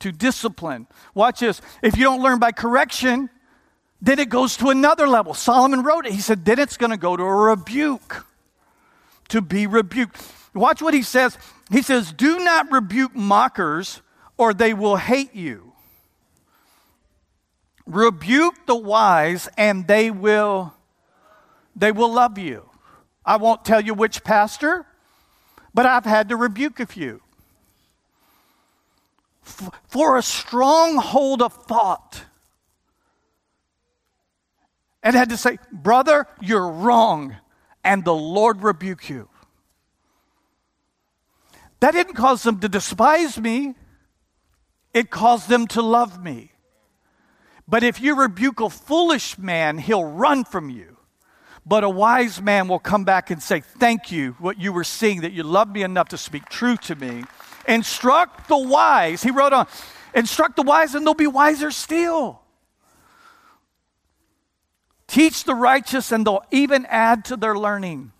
[0.00, 0.86] to discipline.
[1.14, 1.60] Watch this.
[1.82, 3.30] If you don't learn by correction,
[4.00, 5.34] then it goes to another level.
[5.34, 6.12] Solomon wrote it.
[6.12, 8.26] He said, then it's going to go to a rebuke,
[9.28, 10.20] to be rebuked.
[10.54, 11.38] Watch what he says.
[11.70, 14.02] He says, do not rebuke mockers,
[14.36, 15.72] or they will hate you.
[17.86, 20.72] Rebuke the wise and they will
[21.74, 22.68] they will love you.
[23.24, 24.86] I won't tell you which pastor,
[25.72, 27.20] but I've had to rebuke a few.
[29.42, 32.24] For a stronghold of thought.
[35.02, 37.36] And had to say, Brother, you're wrong,
[37.82, 39.28] and the Lord rebuke you.
[41.80, 43.74] That didn't cause them to despise me,
[44.94, 46.52] it caused them to love me.
[47.66, 50.98] But if you rebuke a foolish man, he'll run from you.
[51.64, 55.20] But a wise man will come back and say, Thank you, what you were seeing,
[55.20, 57.24] that you loved me enough to speak truth to me.
[57.68, 59.22] Instruct the wise.
[59.22, 59.66] He wrote on,
[60.14, 62.40] Instruct the wise, and they'll be wiser still.
[65.06, 68.12] Teach the righteous, and they'll even add to their learning.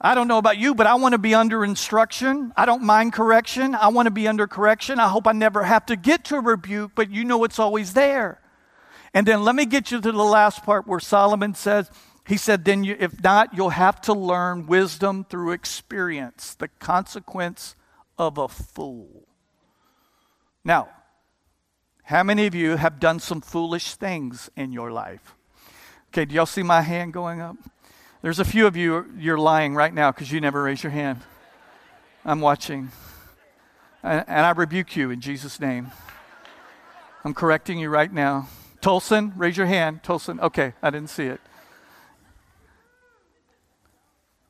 [0.00, 2.52] I don't know about you, but I want to be under instruction.
[2.56, 3.74] I don't mind correction.
[3.74, 4.98] I want to be under correction.
[4.98, 7.92] I hope I never have to get to a rebuke, but you know it's always
[7.92, 8.40] there.
[9.14, 11.88] And then let me get you to the last part where Solomon says,
[12.26, 17.74] he said, then you, if not, you'll have to learn wisdom through experience, the consequence
[18.16, 19.26] of a fool.
[20.64, 20.88] Now,
[22.04, 25.34] how many of you have done some foolish things in your life?
[26.10, 27.56] Okay, do y'all see my hand going up?
[28.22, 31.20] There's a few of you, you're lying right now because you never raised your hand.
[32.24, 32.90] I'm watching.
[34.04, 35.90] And I rebuke you in Jesus' name.
[37.24, 38.48] I'm correcting you right now.
[38.80, 40.02] Tolson, raise your hand.
[40.02, 41.40] Tolson, okay, I didn't see it.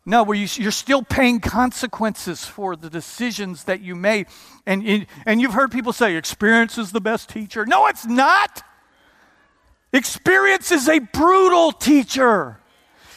[0.05, 4.27] No, where you, are still paying consequences for the decisions that you made.
[4.67, 7.65] And, and you've heard people say experience is the best teacher.
[7.65, 8.65] No, it's not.
[9.93, 12.59] Experience is a brutal teacher.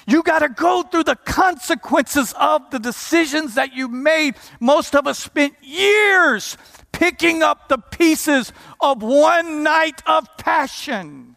[0.08, 4.36] You got to go through the consequences of the decisions that you made.
[4.60, 6.58] Most of us spent years
[6.92, 11.35] picking up the pieces of one night of passion.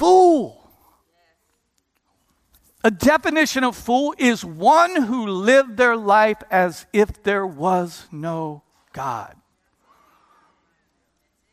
[0.00, 0.56] Fool.
[2.82, 8.62] A definition of fool is one who lived their life as if there was no
[8.92, 9.36] God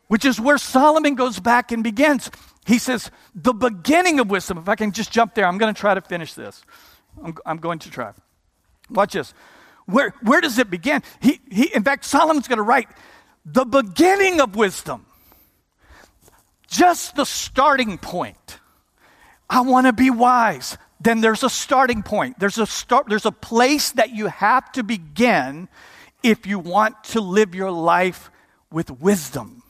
[0.08, 2.32] which is where Solomon goes back and begins.
[2.66, 4.58] He says, the beginning of wisdom.
[4.58, 6.64] If I can just jump there, I'm going to try to finish this.
[7.24, 8.14] I'm, I'm going to try.
[8.90, 9.34] Watch this.
[9.86, 11.04] Where, where does it begin?
[11.22, 12.90] He, he, in fact, Solomon's going to write
[13.46, 15.06] the beginning of wisdom,
[16.68, 18.60] just the starting point.
[19.50, 20.78] I want to be wise.
[21.00, 22.40] Then there's a starting point.
[22.40, 23.08] There's a start.
[23.08, 25.70] There's a place that you have to begin
[26.24, 28.32] if you want to live your life
[28.72, 29.64] with wisdom.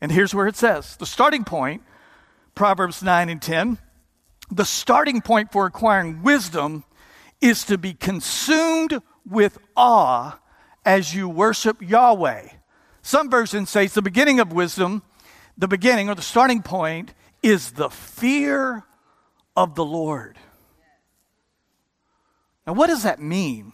[0.00, 1.82] And here's where it says the starting point,
[2.54, 3.78] Proverbs 9 and 10,
[4.50, 6.84] the starting point for acquiring wisdom
[7.40, 10.38] is to be consumed with awe
[10.84, 12.48] as you worship Yahweh.
[13.02, 15.02] Some versions say it's the beginning of wisdom,
[15.56, 18.84] the beginning or the starting point is the fear
[19.56, 20.38] of the Lord.
[22.66, 23.72] Now, what does that mean?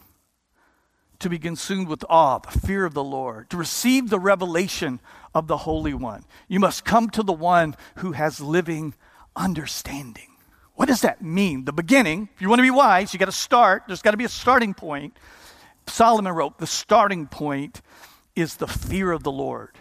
[1.20, 5.00] to be consumed with awe, the fear of the Lord, to receive the revelation
[5.34, 6.24] of the Holy One.
[6.48, 8.94] You must come to the one who has living
[9.36, 10.26] understanding.
[10.74, 11.66] What does that mean?
[11.66, 13.84] The beginning, if you want to be wise, you got to start.
[13.86, 15.16] There's got to be a starting point.
[15.86, 17.82] Solomon wrote, the starting point
[18.34, 19.76] is the fear of the Lord,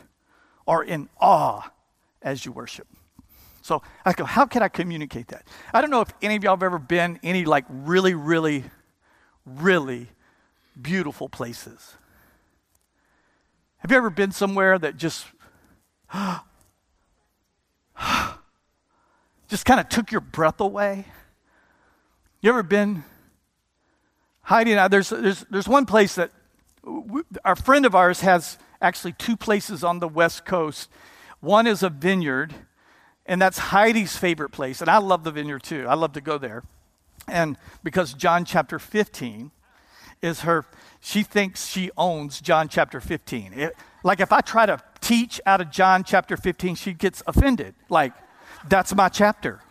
[0.66, 1.72] or in awe
[2.22, 2.88] as you worship.
[3.62, 5.46] So I go, how can I communicate that?
[5.74, 8.64] I don't know if any of y'all have ever been any like really, really,
[9.46, 10.08] really
[10.82, 11.96] beautiful places.
[13.78, 15.26] Have you ever been somewhere that just
[19.48, 21.06] just kind of took your breath away?
[22.42, 23.04] You ever been,
[24.44, 26.32] Heidi I, there's, there's, there's one place that
[26.84, 30.90] we, our friend of ours has actually two places on the West Coast.
[31.40, 32.54] One is a vineyard,
[33.26, 34.82] and that's Heidi's favorite place.
[34.82, 35.86] And I love the vineyard too.
[35.88, 36.64] I love to go there.
[37.28, 39.52] And because John chapter 15
[40.22, 40.66] is her,
[41.00, 43.54] she thinks she owns John chapter 15.
[43.54, 47.76] It, like if I try to teach out of John chapter 15, she gets offended.
[47.90, 48.14] Like,
[48.68, 49.62] that's my chapter.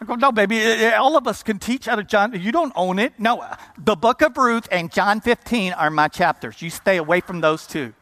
[0.00, 2.32] I go, no, baby, all of us can teach out of John.
[2.40, 3.12] You don't own it.
[3.18, 6.62] No, uh, the book of Ruth and John 15 are my chapters.
[6.62, 7.92] You stay away from those two.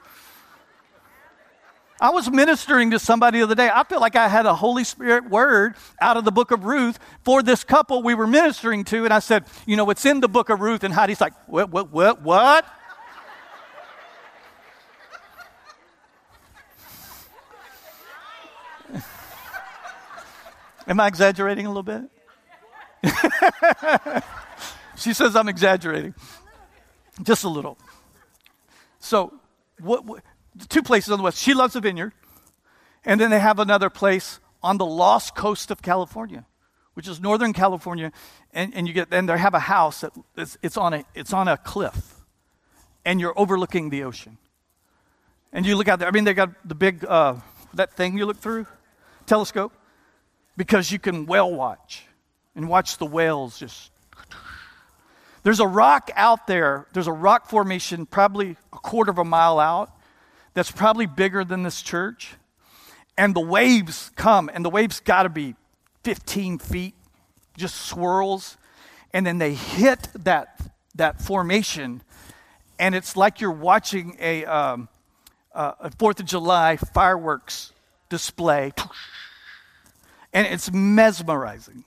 [2.00, 3.68] I was ministering to somebody the other day.
[3.72, 6.98] I feel like I had a Holy Spirit word out of the book of Ruth
[7.24, 9.04] for this couple we were ministering to.
[9.04, 10.84] And I said, you know, it's in the book of Ruth.
[10.84, 12.64] And Heidi's like, what, what, what, what?
[20.86, 22.02] Am I exaggerating a little bit?
[24.96, 26.14] she says I'm exaggerating.
[27.22, 27.76] Just a little.
[29.00, 29.34] So,
[29.80, 30.22] what, what,
[30.68, 31.38] two places on the west.
[31.38, 32.12] She loves the vineyard.
[33.04, 36.44] And then they have another place on the lost coast of California,
[36.94, 38.12] which is Northern California.
[38.52, 41.32] And, and you get, and they have a house that it's, it's, on a, it's
[41.32, 42.14] on a cliff.
[43.04, 44.36] And you're overlooking the ocean.
[45.52, 46.08] And you look out there.
[46.08, 47.36] I mean, they got the big, uh,
[47.74, 48.66] that thing you look through,
[49.26, 49.72] telescope
[50.56, 52.04] because you can whale watch
[52.54, 53.90] and watch the whales just.
[55.44, 59.58] There's a rock out there, there's a rock formation probably a quarter of a mile
[59.60, 59.97] out
[60.54, 62.34] that's probably bigger than this church.
[63.16, 65.54] And the waves come, and the waves got to be
[66.04, 66.94] 15 feet,
[67.56, 68.56] just swirls.
[69.12, 70.60] And then they hit that,
[70.94, 72.02] that formation,
[72.78, 74.88] and it's like you're watching a, um,
[75.52, 77.72] uh, a Fourth of July fireworks
[78.08, 78.72] display
[80.32, 81.84] and it's mesmerizing.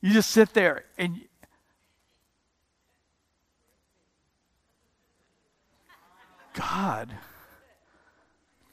[0.00, 1.20] You just sit there and
[6.54, 7.14] God,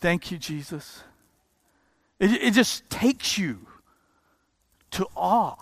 [0.06, 1.02] thank you, Jesus.
[2.20, 3.66] It, it just takes you
[4.92, 5.56] to awe.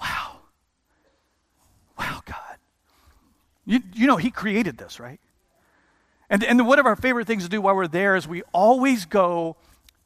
[0.00, 0.36] Wow.
[1.98, 2.58] Wow, God.
[3.66, 5.18] You, you know, He created this, right?
[6.30, 9.04] And, and one of our favorite things to do while we're there is we always
[9.04, 9.56] go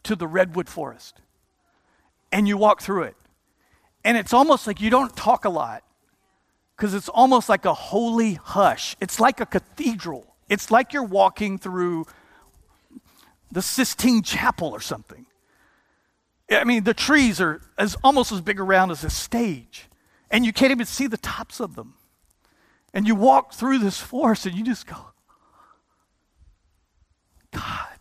[0.05, 1.21] to the redwood forest
[2.33, 3.17] and you walk through it.
[4.07, 5.83] And it's almost like you don't talk a lot
[6.75, 8.97] because it's almost like a holy hush.
[9.03, 10.35] It's like a cathedral.
[10.49, 12.07] It's like you're walking through
[13.51, 15.27] the Sistine Chapel or something.
[16.51, 19.89] I mean, the trees are as, almost as big around as a stage,
[20.31, 21.95] and you can't even see the tops of them.
[22.95, 24.97] And you walk through this forest and you just go,
[27.53, 27.99] God,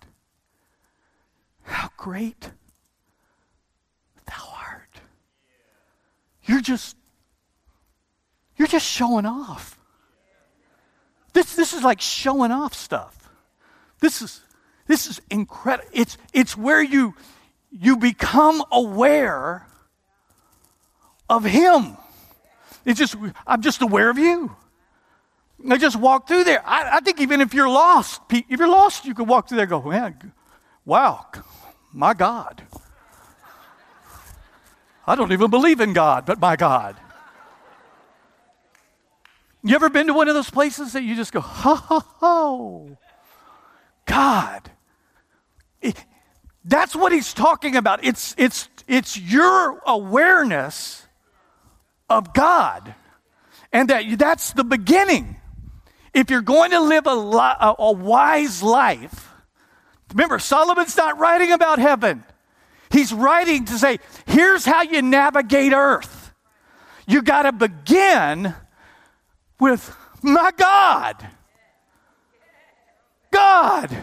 [1.63, 2.51] how great
[4.25, 5.01] thou art.
[6.43, 6.95] You're just
[8.57, 9.77] you're just showing off.
[11.33, 13.29] This, this is like showing off stuff.
[13.99, 14.41] This is
[14.87, 15.89] this is incredible.
[15.93, 17.15] It's it's where you
[17.71, 19.65] you become aware
[21.29, 21.97] of him.
[22.85, 23.15] It's just
[23.47, 24.55] I'm just aware of you.
[25.69, 26.61] I just walk through there.
[26.65, 29.63] I, I think even if you're lost, if you're lost, you could walk through there
[29.63, 30.33] and go, man,
[30.83, 31.25] wow,
[31.91, 32.61] my God.
[35.07, 36.97] I don't even believe in God, but my God.
[39.63, 42.97] You ever been to one of those places that you just go, ho, ho, ho?
[44.05, 44.71] God.
[46.63, 48.03] That's what he's talking about.
[48.03, 51.05] It's, it's, it's your awareness
[52.09, 52.95] of God.
[53.71, 55.37] And that that's the beginning.
[56.13, 59.33] If you're going to live a, a, a wise life,
[60.13, 62.23] remember, Solomon's not writing about heaven.
[62.89, 66.33] He's writing to say, here's how you navigate earth.
[67.07, 68.55] You got to begin
[69.59, 71.27] with my God.
[73.31, 73.95] God.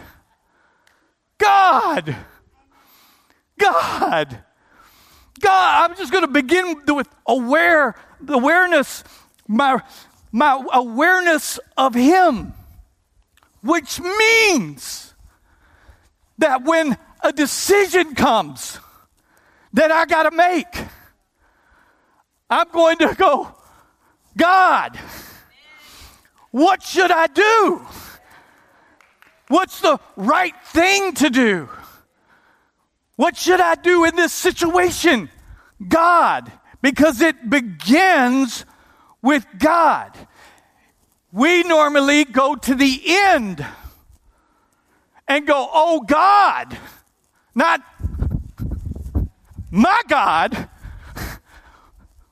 [1.43, 2.15] God.
[3.59, 4.43] God.
[5.39, 5.91] God.
[5.91, 7.95] I'm just going to begin with aware,
[8.27, 9.03] awareness.
[9.47, 9.81] My,
[10.31, 12.53] my awareness of Him,
[13.61, 15.13] which means
[16.37, 18.79] that when a decision comes
[19.73, 20.87] that I got to make,
[22.49, 23.53] I'm going to go,
[24.37, 24.97] God,
[26.51, 27.85] what should I do?
[29.53, 31.69] What's the right thing to do?
[33.17, 35.29] What should I do in this situation?
[35.87, 36.51] God,
[36.81, 38.65] because it begins
[39.21, 40.17] with God.
[41.31, 43.63] We normally go to the end
[45.27, 46.75] and go, Oh God,
[47.53, 47.79] not
[49.69, 50.67] my God,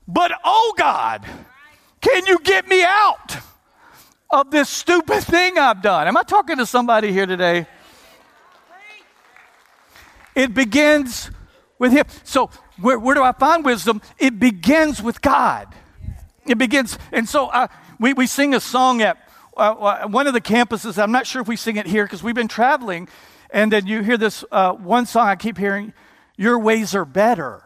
[0.07, 1.23] but oh God,
[2.01, 3.37] can you get me out
[4.31, 6.07] of this stupid thing I've done?
[6.07, 7.67] Am I talking to somebody here today?
[10.35, 11.29] It begins
[11.77, 12.05] with Him.
[12.23, 14.01] So, where, where do I find wisdom?
[14.17, 15.67] It begins with God.
[16.45, 17.67] It begins, and so uh,
[17.99, 19.17] we, we sing a song at
[19.55, 21.01] uh, uh, one of the campuses.
[21.01, 23.09] I'm not sure if we sing it here because we've been traveling,
[23.51, 25.93] and then you hear this uh, one song I keep hearing
[26.37, 27.63] Your ways are better.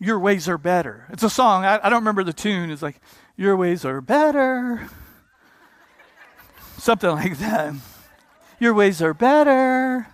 [0.00, 1.06] Your ways are better.
[1.10, 2.70] It's a song, I, I don't remember the tune.
[2.70, 3.00] It's like,
[3.36, 4.88] Your ways are better.
[6.78, 7.74] Something like that.
[8.58, 10.06] Your ways are better.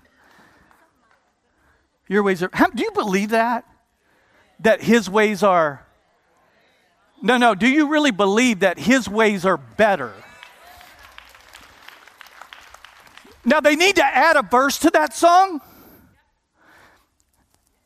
[2.09, 2.51] Your ways are.
[2.53, 3.65] How, do you believe that?
[4.61, 5.87] That His ways are
[7.23, 7.55] no, no.
[7.55, 10.13] Do you really believe that his ways are better?
[13.45, 15.61] Now, they need to add a verse to that song.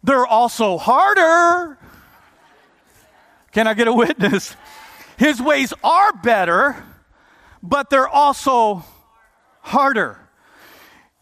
[0.02, 1.78] They're also harder.
[3.52, 4.56] Can I get a witness?
[5.16, 6.84] His ways are better,
[7.62, 8.84] but they're also
[9.60, 10.18] harder.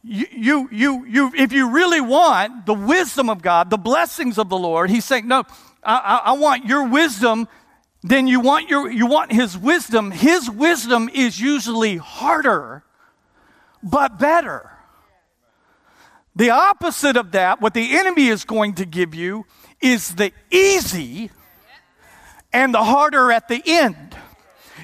[0.03, 4.49] You, you, you, you, if you really want the wisdom of God, the blessings of
[4.49, 5.45] the Lord, He's saying, No,
[5.82, 7.49] I, I, I want your wisdom
[8.07, 10.11] then you want, your, you want his wisdom.
[10.11, 12.84] His wisdom is usually harder,
[13.82, 14.70] but better.
[16.36, 19.47] The opposite of that, what the enemy is going to give you,
[19.80, 21.30] is the easy
[22.55, 24.16] and the harder at the end.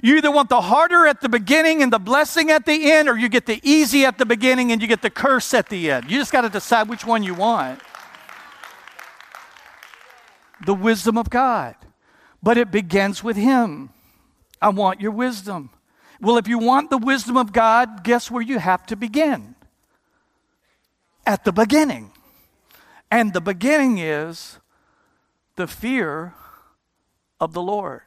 [0.03, 3.17] You either want the harder at the beginning and the blessing at the end, or
[3.17, 6.11] you get the easy at the beginning and you get the curse at the end.
[6.11, 7.81] You just got to decide which one you want.
[10.67, 11.77] The wisdom of God
[12.43, 13.91] but it begins with Him.
[14.61, 15.71] I want your wisdom.
[16.21, 19.55] Well, if you want the wisdom of God, guess where you have to begin?
[21.27, 22.13] At the beginning.
[23.11, 24.59] And the beginning is
[25.57, 26.35] the fear
[27.41, 28.03] of the Lord.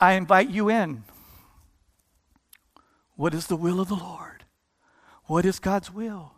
[0.00, 1.04] I invite you in.
[3.16, 4.44] What is the will of the Lord?
[5.26, 6.32] What is God's will?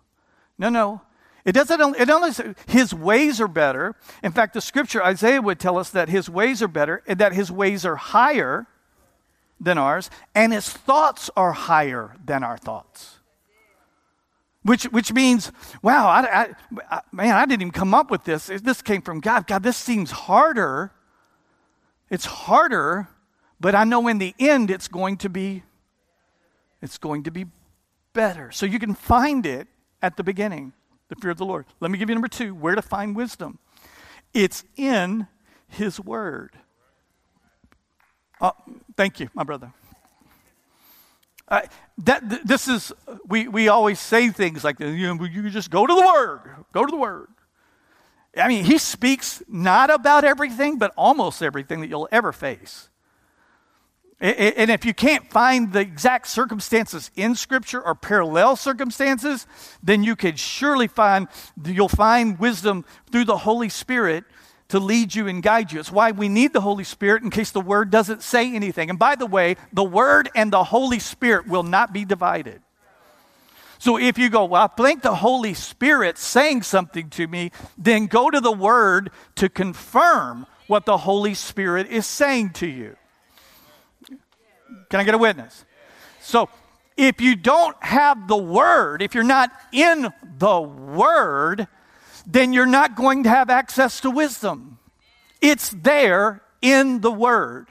[0.59, 1.03] No, no.
[1.45, 2.31] It doesn't, it only
[2.67, 3.95] his ways are better.
[4.23, 7.33] In fact, the scripture, Isaiah would tell us that his ways are better and that
[7.33, 8.67] his ways are higher
[9.61, 13.19] than ours, and his thoughts are higher than our thoughts.
[14.65, 15.53] Which, which means,
[15.83, 16.49] wow, I, I,
[16.91, 18.47] I, man, I didn't even come up with this.
[18.47, 19.47] This came from God.
[19.47, 20.93] God, this seems harder.
[22.13, 23.09] It's harder,
[23.59, 25.63] but I know in the end it's going to be,
[26.83, 27.47] it's going to be
[28.13, 28.51] better.
[28.53, 29.67] So you can find it
[30.03, 30.75] at the beginning
[31.09, 31.65] the fear of the Lord.
[31.81, 33.59] Let me give you number two where to find wisdom.
[34.35, 35.27] It's in
[35.69, 36.53] His Word.
[38.43, 38.53] Oh,
[38.95, 39.73] thank you, my brother.
[41.49, 41.63] Uh,
[41.97, 42.93] that th- this is
[43.27, 44.95] we we always say things like this.
[44.95, 46.41] You know, you just go to the Word.
[46.75, 47.29] Go to the Word.
[48.37, 52.89] I mean, He speaks not about everything, but almost everything that you'll ever face.
[54.20, 59.49] And if you can't find the exact circumstances in Scripture or parallel circumstances,
[59.83, 61.26] then you could surely find,
[61.64, 64.22] you'll find wisdom through the Holy Spirit
[64.68, 65.80] to lead you and guide you.
[65.80, 68.91] It's why we need the Holy Spirit in case the Word doesn't say anything.
[68.91, 72.62] And by the way, the Word and the Holy Spirit will not be divided.
[73.83, 78.07] So if you go, well, I think the Holy Spirit's saying something to me, then
[78.07, 82.97] go to the Word to confirm what the Holy Spirit is saying to you.
[84.89, 85.64] Can I get a witness?
[86.20, 86.49] So,
[86.97, 91.66] if you don't have the Word, if you're not in the Word,
[92.24, 94.78] then you're not going to have access to wisdom.
[95.41, 97.66] It's there in the Word.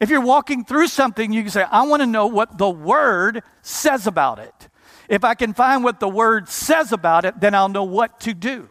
[0.00, 3.42] If you're walking through something, you can say, I want to know what the Word
[3.60, 4.68] says about it.
[5.08, 8.34] If I can find what the Word says about it, then I'll know what to
[8.34, 8.68] do.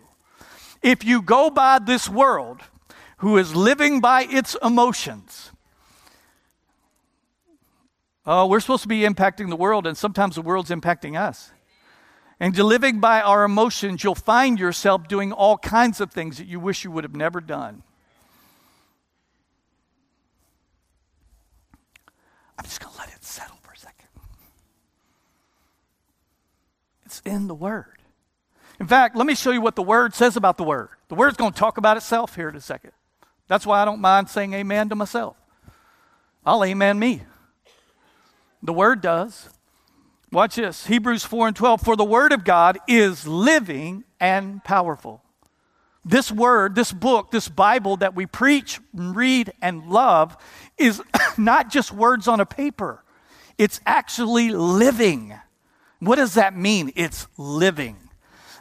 [0.82, 2.62] If you go by this world,
[3.18, 5.52] who is living by its emotions,
[8.26, 11.52] Oh, we're supposed to be impacting the world, and sometimes the world's impacting us.
[12.40, 16.60] And living by our emotions, you'll find yourself doing all kinds of things that you
[16.60, 17.84] wish you would have never done.
[27.26, 28.00] In the Word.
[28.80, 30.90] In fact, let me show you what the Word says about the Word.
[31.10, 32.92] The Word's going to talk about itself here in a second.
[33.48, 35.38] That's why I don't mind saying amen to myself.
[36.46, 37.22] I'll amen me.
[38.62, 39.50] The Word does.
[40.32, 41.82] Watch this Hebrews 4 and 12.
[41.82, 45.22] For the Word of God is living and powerful.
[46.04, 50.36] This Word, this book, this Bible that we preach, read, and love
[50.78, 51.02] is
[51.38, 53.04] not just words on a paper,
[53.58, 55.36] it's actually living.
[56.06, 56.92] What does that mean?
[56.96, 57.98] It's living.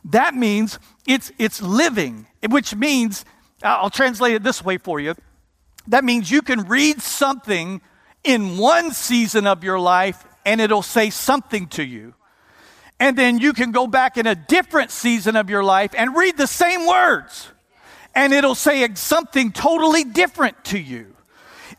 [0.05, 3.25] That means it's, it's living, which means,
[3.63, 5.15] I'll translate it this way for you.
[5.89, 7.81] That means you can read something
[8.25, 12.15] in one season of your life and it'll say something to you.
[13.01, 16.37] And then you can go back in a different season of your life and read
[16.37, 17.49] the same words
[18.15, 21.15] and it'll say something totally different to you.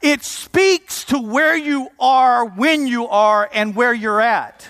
[0.01, 4.67] It speaks to where you are, when you are, and where you're at.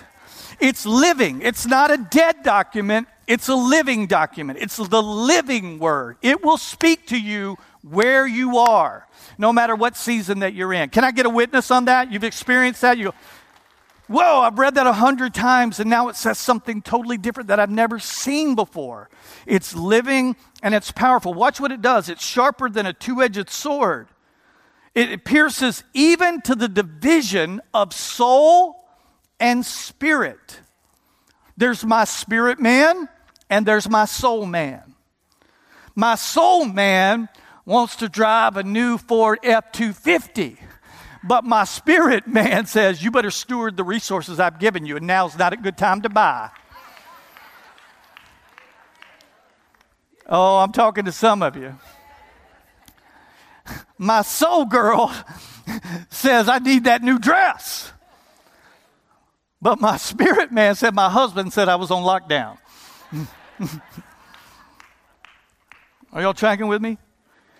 [0.64, 1.42] It's living.
[1.42, 3.06] It's not a dead document.
[3.26, 4.60] It's a living document.
[4.62, 6.16] It's the living word.
[6.22, 9.06] It will speak to you where you are,
[9.36, 10.88] no matter what season that you're in.
[10.88, 12.10] Can I get a witness on that?
[12.10, 12.96] You've experienced that?
[12.96, 13.14] You go,
[14.06, 17.60] Whoa, I've read that a hundred times and now it says something totally different that
[17.60, 19.10] I've never seen before.
[19.44, 21.34] It's living and it's powerful.
[21.34, 22.08] Watch what it does.
[22.08, 24.08] It's sharper than a two edged sword.
[24.94, 28.83] It pierces even to the division of soul
[29.38, 30.60] and spirit.
[31.56, 33.08] There's my spirit man
[33.50, 34.94] and there's my soul man.
[35.94, 37.28] My soul man
[37.64, 40.58] wants to drive a new Ford F 250.
[41.22, 45.38] But my spirit man says, You better steward the resources I've given you, and now's
[45.38, 46.50] not a good time to buy.
[50.26, 51.78] Oh, I'm talking to some of you.
[53.98, 55.14] My soul girl
[56.10, 57.92] says, I need that new dress.
[59.64, 62.58] But my spirit man said, My husband said I was on lockdown.
[66.12, 66.98] Are y'all tracking with me?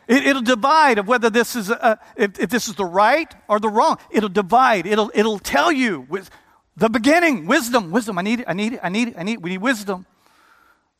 [0.06, 3.58] It, will divide of whether this is a, if, if, this is the right or
[3.58, 3.96] the wrong.
[4.10, 4.86] It'll divide.
[4.86, 6.28] It'll it'll tell you with
[6.76, 8.18] the beginning, wisdom, wisdom.
[8.18, 8.44] I need it.
[8.46, 8.80] I need it.
[8.82, 9.14] I need it.
[9.16, 9.32] I need.
[9.32, 9.42] It.
[9.42, 10.04] We need wisdom.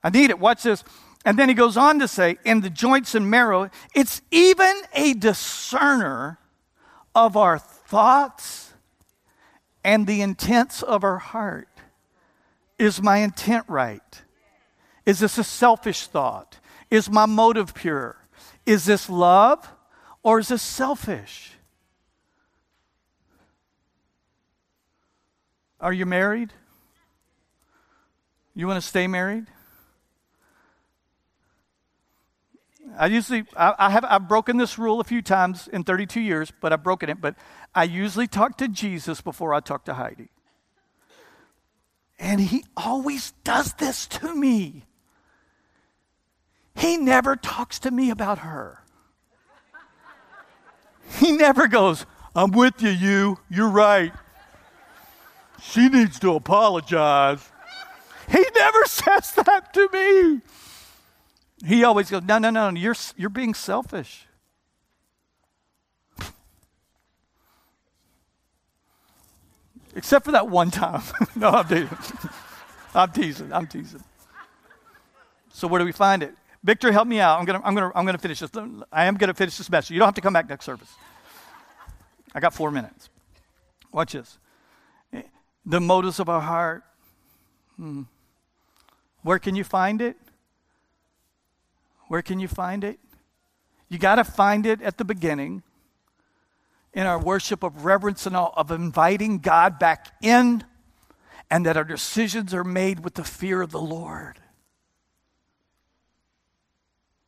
[0.03, 0.39] I need it.
[0.39, 0.85] Watch this.
[1.27, 5.13] And then he goes on to say, in the joints and marrow, it's even a
[5.13, 6.39] discerner
[7.15, 8.64] of our thoughts
[9.85, 11.69] and the intents of our heart.
[12.79, 14.23] Is my intent right?
[15.07, 16.59] Is this a selfish thought?
[16.91, 18.17] Is my motive pure?
[18.67, 19.69] Is this love
[20.23, 21.53] or is this selfish?
[25.81, 26.51] Are you married?
[28.55, 29.47] You want to stay married?
[32.99, 36.53] I usually, I, I, have, I've broken this rule a few times in 32 years,
[36.61, 37.21] but I've broken it.
[37.21, 37.35] But
[37.75, 40.29] I usually talk to Jesus before I talk to Heidi.
[42.19, 44.85] And he always does this to me.
[46.77, 48.81] He never talks to me about her.
[51.19, 53.39] He never goes, I'm with you, you.
[53.49, 54.13] You're right.
[55.61, 57.51] She needs to apologize.
[58.29, 60.41] He never says that to me.
[61.67, 64.24] He always goes, No, no, no, you're, you're being selfish.
[69.95, 71.03] Except for that one time.
[71.37, 71.99] no, I'm teasing.
[72.95, 73.53] I'm teasing.
[73.53, 74.05] I'm teasing.
[75.53, 76.35] So, where do we find it?
[76.63, 77.39] Victor, help me out.
[77.39, 78.51] I'm to I'm gonna, I'm gonna finish this.
[78.93, 79.93] I am to finish this message.
[79.93, 80.91] You don't have to come back next service.
[82.35, 83.11] I got four minutes.
[83.93, 84.39] Watch this.
[85.67, 86.83] The motives of our heart.
[87.77, 88.03] Hmm.
[89.23, 90.17] Where can you find it?
[92.09, 92.99] Where can you find it?
[93.89, 95.63] You got to find it at the beginning
[96.95, 100.65] in our worship of reverence and of inviting God back in,
[101.51, 104.39] and that our decisions are made with the fear of the Lord.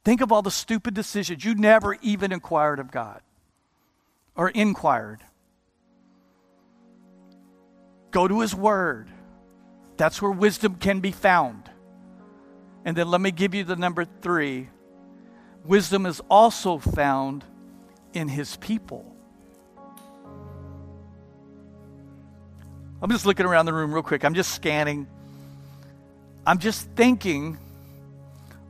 [0.04, 3.22] Think of all the stupid decisions you never even inquired of God
[4.36, 5.20] or inquired.
[8.12, 9.10] Go to His Word.
[9.96, 11.68] That's where wisdom can be found.
[12.84, 14.68] And then let me give you the number three
[15.64, 17.44] wisdom is also found
[18.12, 19.15] in His people.
[23.02, 24.24] I'm just looking around the room real quick.
[24.24, 25.06] I'm just scanning.
[26.46, 27.58] I'm just thinking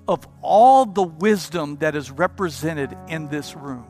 [0.08, 3.86] of all the wisdom that is represented in this room.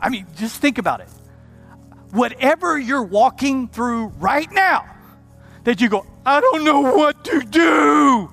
[0.00, 1.08] I mean, just think about it.
[2.10, 4.84] Whatever you're walking through right now,
[5.64, 8.30] that you go, I don't know what to do.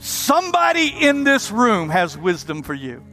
[0.00, 3.04] Somebody in this room has wisdom for you.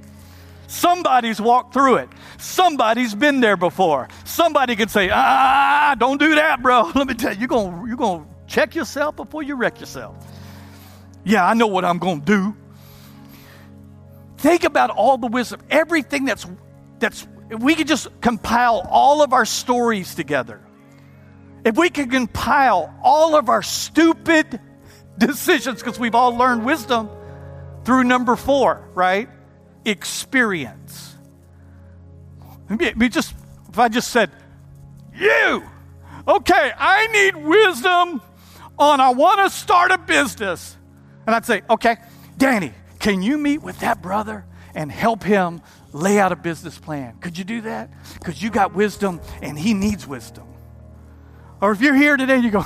[0.70, 2.10] Somebody's walked through it.
[2.38, 4.08] somebody's been there before.
[4.24, 6.92] Somebody could say, ah, ah, ah, ah, don't do that, bro.
[6.96, 10.16] Let me tell you, you're going you're gonna check yourself before you wreck yourself.
[11.24, 12.58] Yeah, I know what I'm going to do.
[14.38, 16.46] Think about all the wisdom, everything that's,
[17.00, 20.62] that's, if we could just compile all of our stories together,
[21.66, 24.60] if we could compile all of our stupid
[25.18, 27.10] decisions, because we've all learned wisdom
[27.86, 29.30] through number four, right?
[29.86, 31.16] Experience.
[32.70, 33.34] We just,
[33.70, 34.32] if I just said,
[35.16, 35.64] you,
[36.28, 38.22] okay, I need wisdom
[38.78, 40.78] on I want to start a business.
[41.28, 41.98] And I'd say, okay,
[42.38, 45.62] Danny, can you meet with that brother and help him
[45.92, 47.18] lay out a business plan?
[47.20, 47.90] Could you do that?
[48.14, 50.46] Because you got wisdom and he needs wisdom.
[51.62, 52.66] Or if you're here today and you go,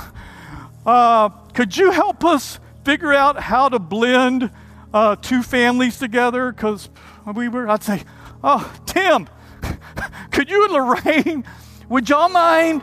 [0.86, 4.50] uh, could you help us figure out how to blend
[4.94, 6.52] uh, two families together?
[6.52, 6.88] Because
[7.34, 8.04] we were, I'd say,
[8.42, 9.28] oh, Tim,
[10.30, 11.44] could you and Lorraine,
[11.90, 12.82] would y'all mind?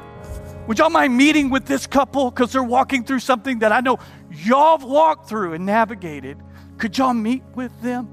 [0.68, 3.98] Would y'all mind meeting with this couple because they're walking through something that I know
[4.30, 6.38] y'all have walked through and navigated?
[6.78, 8.08] Could y'all meet with them?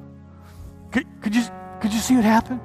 [0.90, 1.44] Could, could, you,
[1.80, 2.60] could you see what happened?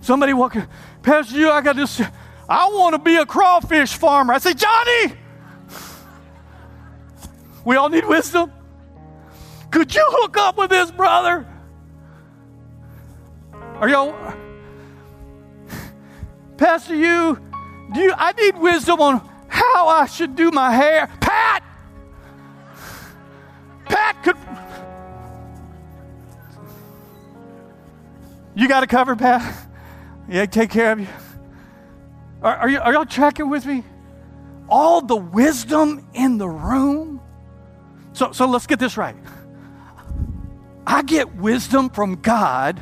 [0.00, 0.66] Somebody walking,
[1.02, 2.00] Pastor, you, I got this.
[2.48, 4.34] I want to be a crawfish farmer.
[4.34, 5.14] I say, Johnny,
[7.68, 8.50] we all need wisdom.
[9.70, 11.46] Could you hook up with this brother?
[13.52, 14.14] Are y'all,
[16.56, 17.38] Pastor, you,
[17.92, 21.10] do you, I need wisdom on how I should do my hair.
[21.20, 21.62] Pat,
[23.84, 24.36] Pat could.
[28.54, 29.68] You got it covered, Pat?
[30.26, 31.08] Yeah, take care of you.
[32.40, 33.84] Are, are, you, are y'all tracking with me?
[34.70, 37.20] All the wisdom in the room.
[38.18, 39.14] So, so let's get this right.
[40.84, 42.80] I get wisdom from God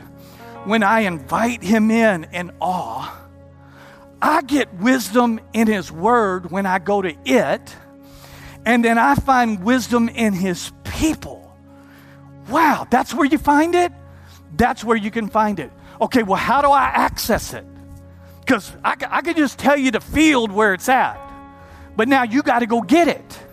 [0.64, 3.14] when I invite Him in in awe.
[4.22, 7.76] I get wisdom in His Word when I go to it.
[8.64, 11.54] And then I find wisdom in His people.
[12.48, 13.92] Wow, that's where you find it?
[14.56, 15.70] That's where you can find it.
[16.00, 17.66] Okay, well, how do I access it?
[18.40, 21.20] Because I, I could just tell you the field where it's at.
[21.94, 23.45] But now you got to go get it.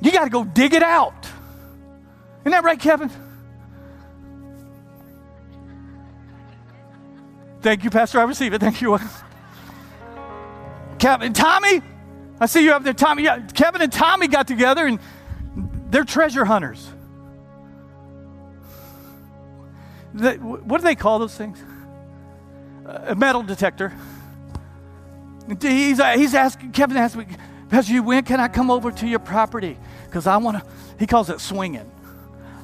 [0.00, 1.26] You got to go dig it out.
[2.40, 3.10] Isn't that right, Kevin?
[7.60, 8.20] Thank you, Pastor.
[8.20, 8.60] I receive it.
[8.60, 8.98] Thank you.
[10.98, 11.82] Kevin, Tommy,
[12.40, 12.92] I see you up there.
[12.92, 14.98] Tommy, yeah, Kevin and Tommy got together and
[15.90, 16.86] they're treasure hunters.
[20.12, 21.58] what do they call those things?
[22.86, 23.92] A metal detector.
[25.60, 27.26] He's, uh, he's asking, Kevin asked me,
[27.68, 29.76] Pastor, when can I come over to your property?
[30.06, 31.90] Because I want to, he calls it swinging.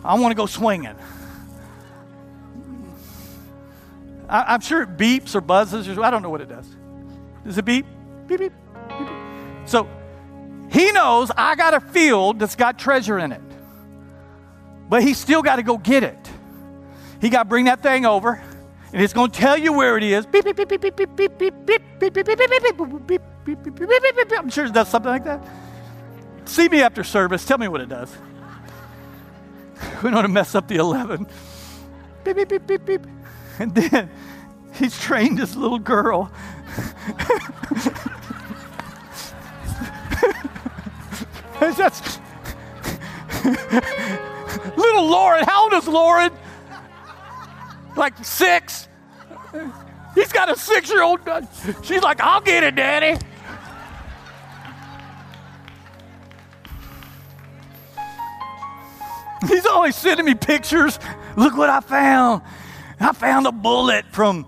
[0.05, 0.97] I want to go swinging.
[4.29, 6.67] I, am sure it beeps or buzzes, or I don't know what it does.
[7.45, 7.87] Does it beep?
[8.27, 8.53] Beep, beep,
[8.89, 9.09] beep, beep.
[9.67, 9.89] So
[10.71, 13.43] he knows I got a field that's got treasure in it,
[14.89, 16.31] but he's still got to go get it.
[17.21, 18.43] He got to bring that thing over,
[18.93, 20.25] and it's going to tell you where it is.
[20.27, 23.07] Beep, beep, beep, beep, beep, beep, beep, beep, beep, beep, beep, beep, beep, beep, beep,
[23.07, 23.89] beep, beep, beep, beep.
[24.39, 25.47] I'm sure it does something like that.
[26.45, 27.45] See me after service.
[27.45, 28.15] Tell me what it does.
[30.03, 31.27] We don't want to mess up the 11.
[32.25, 33.07] Beep, beep, beep, beep, beep.
[33.59, 34.11] And then
[34.73, 36.31] he's trained this little girl.
[41.61, 42.19] That's
[44.77, 45.45] little Lauren.
[45.45, 46.33] How old is Lauren?
[47.97, 48.89] like six.
[50.15, 51.21] He's got a six year old.
[51.83, 53.19] She's like, I'll get it, Daddy.
[59.75, 60.99] Always sending me pictures.
[61.37, 62.43] Look what I found.
[63.01, 64.45] I found a bullet from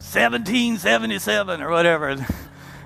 [0.00, 2.08] 1777 or whatever.
[2.08, 2.26] And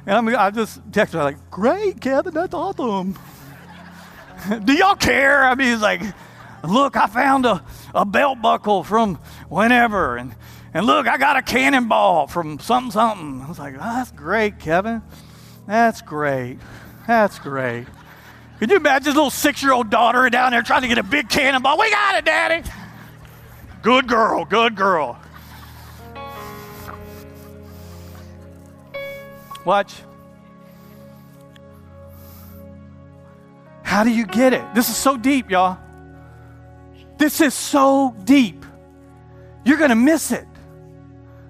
[0.07, 3.19] I'm, I just texted her like, great, Kevin, that's awesome.
[4.65, 5.45] Do y'all care?
[5.45, 6.03] I mean, it's like,
[6.67, 7.65] look, I found a,
[7.95, 9.17] a belt buckle from
[9.49, 10.17] whenever.
[10.17, 10.35] And,
[10.73, 13.43] and look, I got a cannonball from something, something.
[13.43, 15.03] I was like, oh, that's great, Kevin.
[15.67, 16.59] That's great.
[17.07, 17.87] That's great.
[18.61, 21.03] Could you imagine his little six year old daughter down there trying to get a
[21.03, 21.79] big cannonball?
[21.79, 22.69] We got it, Daddy.
[23.81, 25.19] Good girl, good girl.
[29.65, 29.95] Watch.
[33.83, 34.75] How do you get it?
[34.75, 35.79] This is so deep, y'all.
[37.17, 38.67] This is so deep.
[39.65, 40.47] You're going to miss it.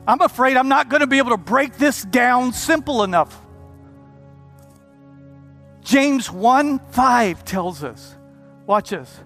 [0.06, 3.39] I'm afraid I'm not going to be able to break this down simple enough.
[5.90, 8.14] James 1 5 tells us,
[8.64, 9.24] watch this.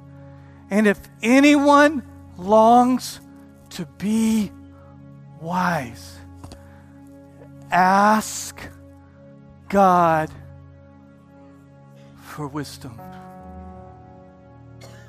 [0.70, 2.02] And if anyone
[2.38, 3.20] longs
[3.68, 4.50] to be
[5.42, 6.16] wise.
[7.70, 8.58] Ask
[9.68, 10.30] God
[12.22, 12.98] for wisdom.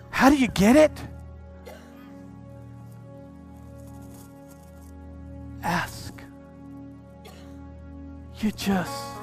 [0.10, 0.92] How do you get it?
[5.64, 6.22] Ask.
[8.40, 9.15] You just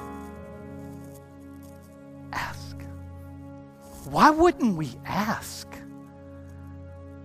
[4.05, 5.67] Why wouldn't we ask?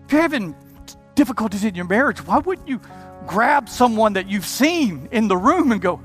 [0.06, 0.54] If you're having
[1.14, 2.80] difficulties in your marriage, why wouldn't you
[3.26, 6.00] grab someone that you've seen in the room and go,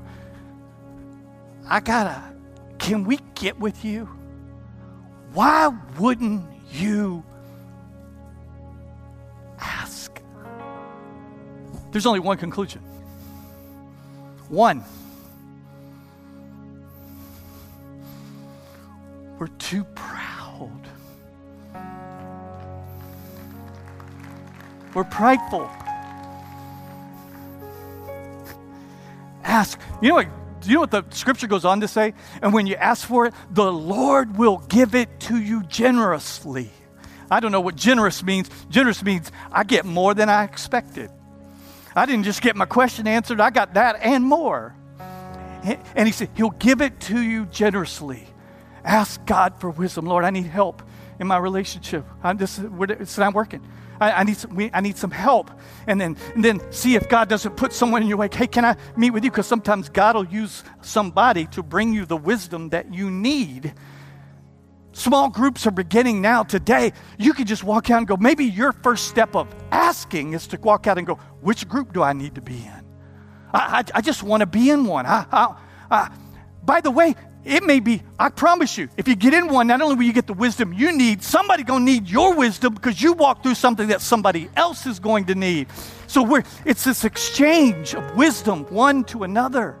[1.68, 2.22] I gotta,
[2.78, 4.08] can we get with you?
[5.32, 7.24] Why wouldn't you
[9.58, 10.20] ask?
[11.90, 12.82] There's only one conclusion.
[14.48, 14.84] One.
[19.38, 20.13] We're too proud.
[24.94, 25.68] We're prideful.
[29.42, 29.78] Ask.
[30.00, 30.28] You know what?
[30.64, 32.14] You know what the scripture goes on to say?
[32.40, 36.70] And when you ask for it, the Lord will give it to you generously.
[37.30, 38.48] I don't know what generous means.
[38.70, 41.10] Generous means I get more than I expected.
[41.94, 44.74] I didn't just get my question answered, I got that and more.
[45.94, 48.26] And he said, He'll give it to you generously.
[48.84, 50.06] Ask God for wisdom.
[50.06, 50.82] Lord, I need help
[51.18, 52.04] in my relationship.
[52.22, 53.66] I'm just, it's not working.
[54.00, 55.50] I, I, need some, we, I need some help.
[55.86, 58.28] And then, and then see if God doesn't put someone in your way.
[58.32, 59.30] Hey, can I meet with you?
[59.30, 63.74] Because sometimes God will use somebody to bring you the wisdom that you need.
[64.92, 66.92] Small groups are beginning now today.
[67.18, 70.58] You can just walk out and go, maybe your first step of asking is to
[70.60, 72.84] walk out and go, which group do I need to be in?
[73.52, 75.04] I, I, I just want to be in one.
[75.06, 75.56] I,
[76.64, 77.14] by the way,
[77.44, 80.12] it may be, I promise you, if you get in one, not only will you
[80.12, 83.88] get the wisdom you need, somebody gonna need your wisdom because you walk through something
[83.88, 85.68] that somebody else is going to need.
[86.06, 89.78] So we're it's this exchange of wisdom one to another.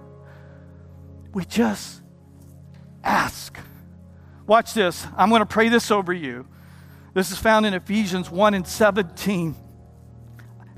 [1.32, 2.02] We just
[3.02, 3.58] ask.
[4.46, 5.06] Watch this.
[5.16, 6.46] I'm gonna pray this over you.
[7.14, 9.54] This is found in Ephesians 1 and 17.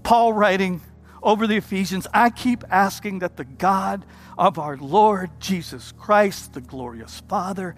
[0.03, 0.81] Paul writing
[1.27, 4.07] over the Ephesians, I keep asking that the God
[4.39, 7.75] of our Lord Jesus Christ, the glorious Father,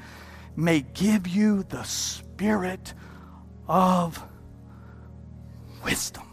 [0.54, 2.92] may give you the spirit
[3.66, 4.22] of
[5.82, 6.24] wisdom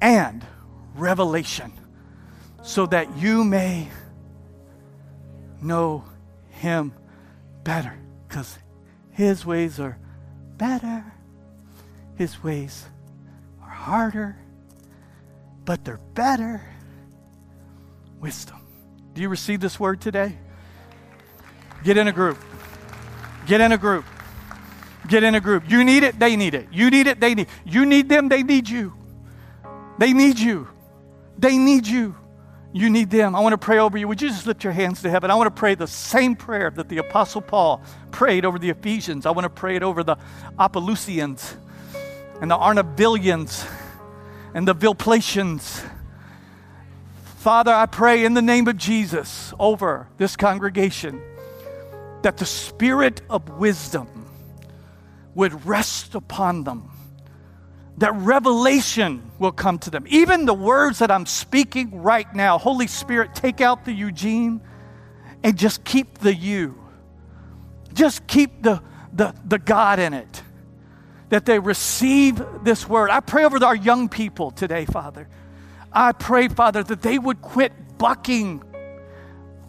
[0.00, 0.46] and
[0.94, 1.72] revelation
[2.62, 3.88] so that you may
[5.60, 6.04] know
[6.50, 6.92] him
[7.64, 8.58] better because
[9.10, 9.98] his ways are
[10.56, 11.04] better
[12.16, 12.84] his ways
[13.62, 14.36] are harder
[15.70, 16.60] but they're better
[18.18, 18.60] wisdom
[19.14, 20.36] do you receive this word today?
[21.84, 22.38] Get in a group.
[23.46, 24.04] Get in a group.
[25.08, 25.68] Get in a group.
[25.68, 26.68] You need it, they need it.
[26.72, 27.48] You need it, they need.
[27.64, 28.94] You need them, they need you.
[29.98, 30.68] They need you.
[31.38, 32.16] They need you.
[32.72, 33.36] You need them.
[33.36, 34.06] I want to pray over you.
[34.08, 35.30] Would you just lift your hands to heaven?
[35.30, 39.26] I want to pray the same prayer that the Apostle Paul prayed over the Ephesians.
[39.26, 40.16] I want to pray it over the
[40.58, 41.56] Apollusians
[42.40, 43.68] and the Arnavillians
[44.54, 45.82] and the Vilplatians
[47.40, 51.22] Father, I pray in the name of Jesus over this congregation
[52.20, 54.30] that the spirit of wisdom
[55.34, 56.90] would rest upon them,
[57.96, 60.04] that revelation will come to them.
[60.10, 64.60] Even the words that I'm speaking right now, Holy Spirit, take out the Eugene
[65.42, 66.78] and just keep the you.
[67.94, 68.82] Just keep the,
[69.14, 70.42] the, the God in it.
[71.30, 73.10] That they receive this word.
[73.10, 75.26] I pray over our young people today, Father
[75.92, 78.62] I pray, Father, that they would quit bucking,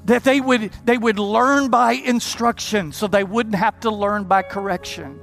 [0.06, 4.44] that they would, they would learn by instruction so they wouldn't have to learn by
[4.44, 5.20] correction.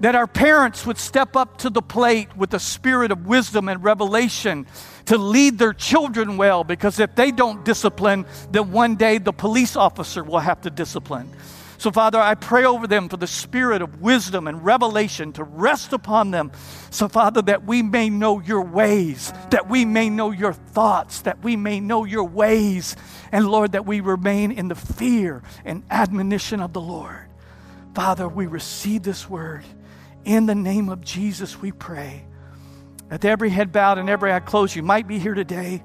[0.00, 3.82] That our parents would step up to the plate with a spirit of wisdom and
[3.84, 4.66] revelation
[5.06, 9.76] to lead their children well, because if they don't discipline, then one day the police
[9.76, 11.30] officer will have to discipline.
[11.82, 15.92] So, Father, I pray over them for the spirit of wisdom and revelation to rest
[15.92, 16.52] upon them.
[16.90, 21.42] So, Father, that we may know your ways, that we may know your thoughts, that
[21.42, 22.94] we may know your ways.
[23.32, 27.26] And, Lord, that we remain in the fear and admonition of the Lord.
[27.96, 29.64] Father, we receive this word.
[30.24, 32.24] In the name of Jesus, we pray.
[33.10, 35.82] With every head bowed and every eye closed, you might be here today.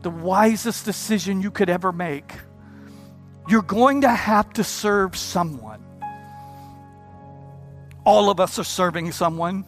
[0.00, 2.32] The wisest decision you could ever make
[3.48, 5.82] you're going to have to serve someone.
[8.04, 9.64] All of us are serving someone.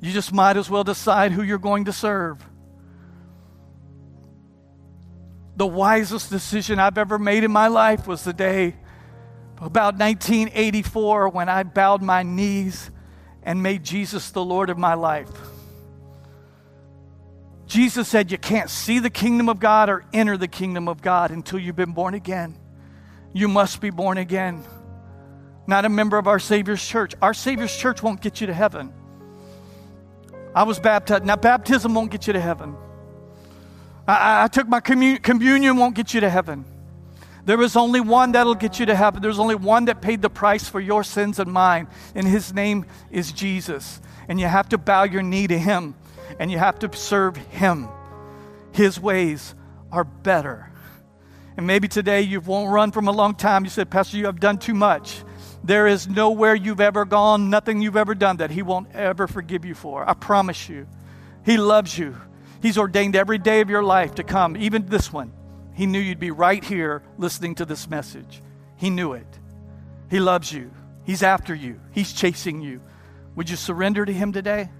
[0.00, 2.44] You just might as well decide who you're going to serve.
[5.56, 8.76] The wisest decision I've ever made in my life was the day
[9.58, 12.90] about 1984 when I bowed my knees
[13.42, 15.30] and made Jesus the Lord of my life.
[17.66, 21.30] Jesus said you can't see the kingdom of God or enter the kingdom of God
[21.30, 22.56] until you've been born again.
[23.32, 24.64] You must be born again.
[25.66, 27.14] Not a member of our Savior's church.
[27.20, 28.92] Our Savior's church won't get you to heaven.
[30.54, 31.24] I was baptized.
[31.24, 32.76] Now, baptism won't get you to heaven.
[34.06, 36.64] I, I took my commun- communion, won't get you to heaven.
[37.44, 39.22] There is only one that'll get you to heaven.
[39.22, 42.86] There's only one that paid the price for your sins and mine, and his name
[43.10, 44.00] is Jesus.
[44.28, 45.94] And you have to bow your knee to him,
[46.38, 47.88] and you have to serve him.
[48.72, 49.54] His ways
[49.90, 50.70] are better.
[51.56, 53.64] And maybe today you won't run from a long time.
[53.64, 55.22] You said, Pastor, you have done too much.
[55.64, 59.64] There is nowhere you've ever gone, nothing you've ever done that He won't ever forgive
[59.64, 60.08] you for.
[60.08, 60.86] I promise you.
[61.44, 62.16] He loves you.
[62.60, 65.32] He's ordained every day of your life to come, even this one.
[65.74, 68.42] He knew you'd be right here listening to this message.
[68.76, 69.26] He knew it.
[70.10, 70.70] He loves you.
[71.04, 71.80] He's after you.
[71.92, 72.80] He's chasing you.
[73.34, 74.70] Would you surrender to Him today?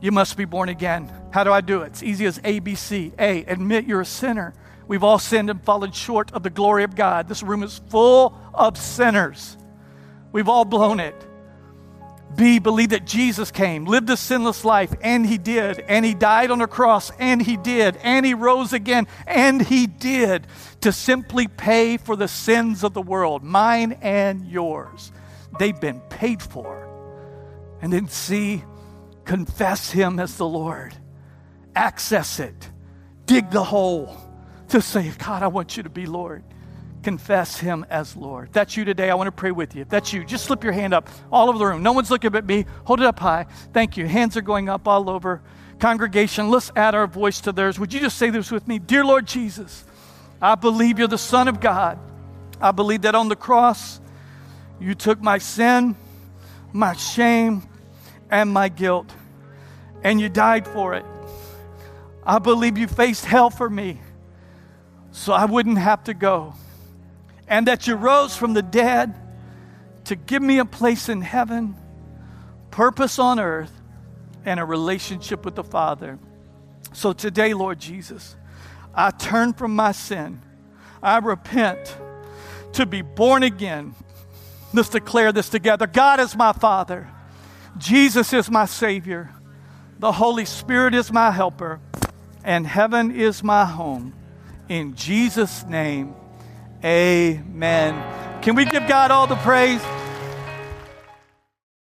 [0.00, 1.12] You must be born again.
[1.32, 1.88] How do I do it?
[1.88, 3.12] It's easy as ABC.
[3.18, 4.54] A, admit you're a sinner.
[4.86, 7.28] We've all sinned and fallen short of the glory of God.
[7.28, 9.56] This room is full of sinners.
[10.32, 11.14] We've all blown it.
[12.36, 15.80] B, believe that Jesus came, lived a sinless life, and he did.
[15.80, 17.96] And he died on a cross, and he did.
[18.02, 20.46] And he rose again, and he did.
[20.82, 25.10] To simply pay for the sins of the world, mine and yours.
[25.58, 26.86] They've been paid for.
[27.82, 28.62] And then C,
[29.28, 30.96] confess him as the Lord.
[31.76, 32.68] Access it.
[33.26, 34.16] Dig the hole
[34.70, 36.42] to say, God, I want you to be Lord
[37.02, 38.50] confess him as Lord.
[38.52, 39.08] That's you today.
[39.08, 39.82] I want to pray with you.
[39.82, 41.82] If that's you, just slip your hand up all over the room.
[41.82, 42.66] No one's looking at me.
[42.84, 43.46] Hold it up high.
[43.72, 44.06] Thank you.
[44.06, 45.40] Hands are going up all over.
[45.78, 47.78] Congregation, let's add our voice to theirs.
[47.78, 48.78] Would you just say this with me?
[48.78, 49.84] Dear Lord Jesus,
[50.42, 51.98] I believe you're the Son of God.
[52.60, 54.00] I believe that on the cross,
[54.80, 55.96] you took my sin,
[56.72, 57.62] my shame,
[58.30, 59.10] and my guilt,
[60.02, 61.04] and you died for it.
[62.24, 64.00] I believe you faced hell for me
[65.12, 66.54] so I wouldn't have to go
[67.48, 69.14] and that you rose from the dead
[70.04, 71.74] to give me a place in heaven,
[72.70, 73.72] purpose on earth,
[74.44, 76.18] and a relationship with the Father.
[76.92, 78.36] So today, Lord Jesus,
[78.94, 80.42] I turn from my sin.
[81.02, 81.96] I repent
[82.72, 83.94] to be born again.
[84.72, 87.08] Let's declare this together God is my Father,
[87.78, 89.30] Jesus is my Savior,
[89.98, 91.80] the Holy Spirit is my helper,
[92.44, 94.14] and heaven is my home.
[94.68, 96.14] In Jesus' name,
[96.84, 98.40] Amen.
[98.42, 99.82] Can we give God all the praise?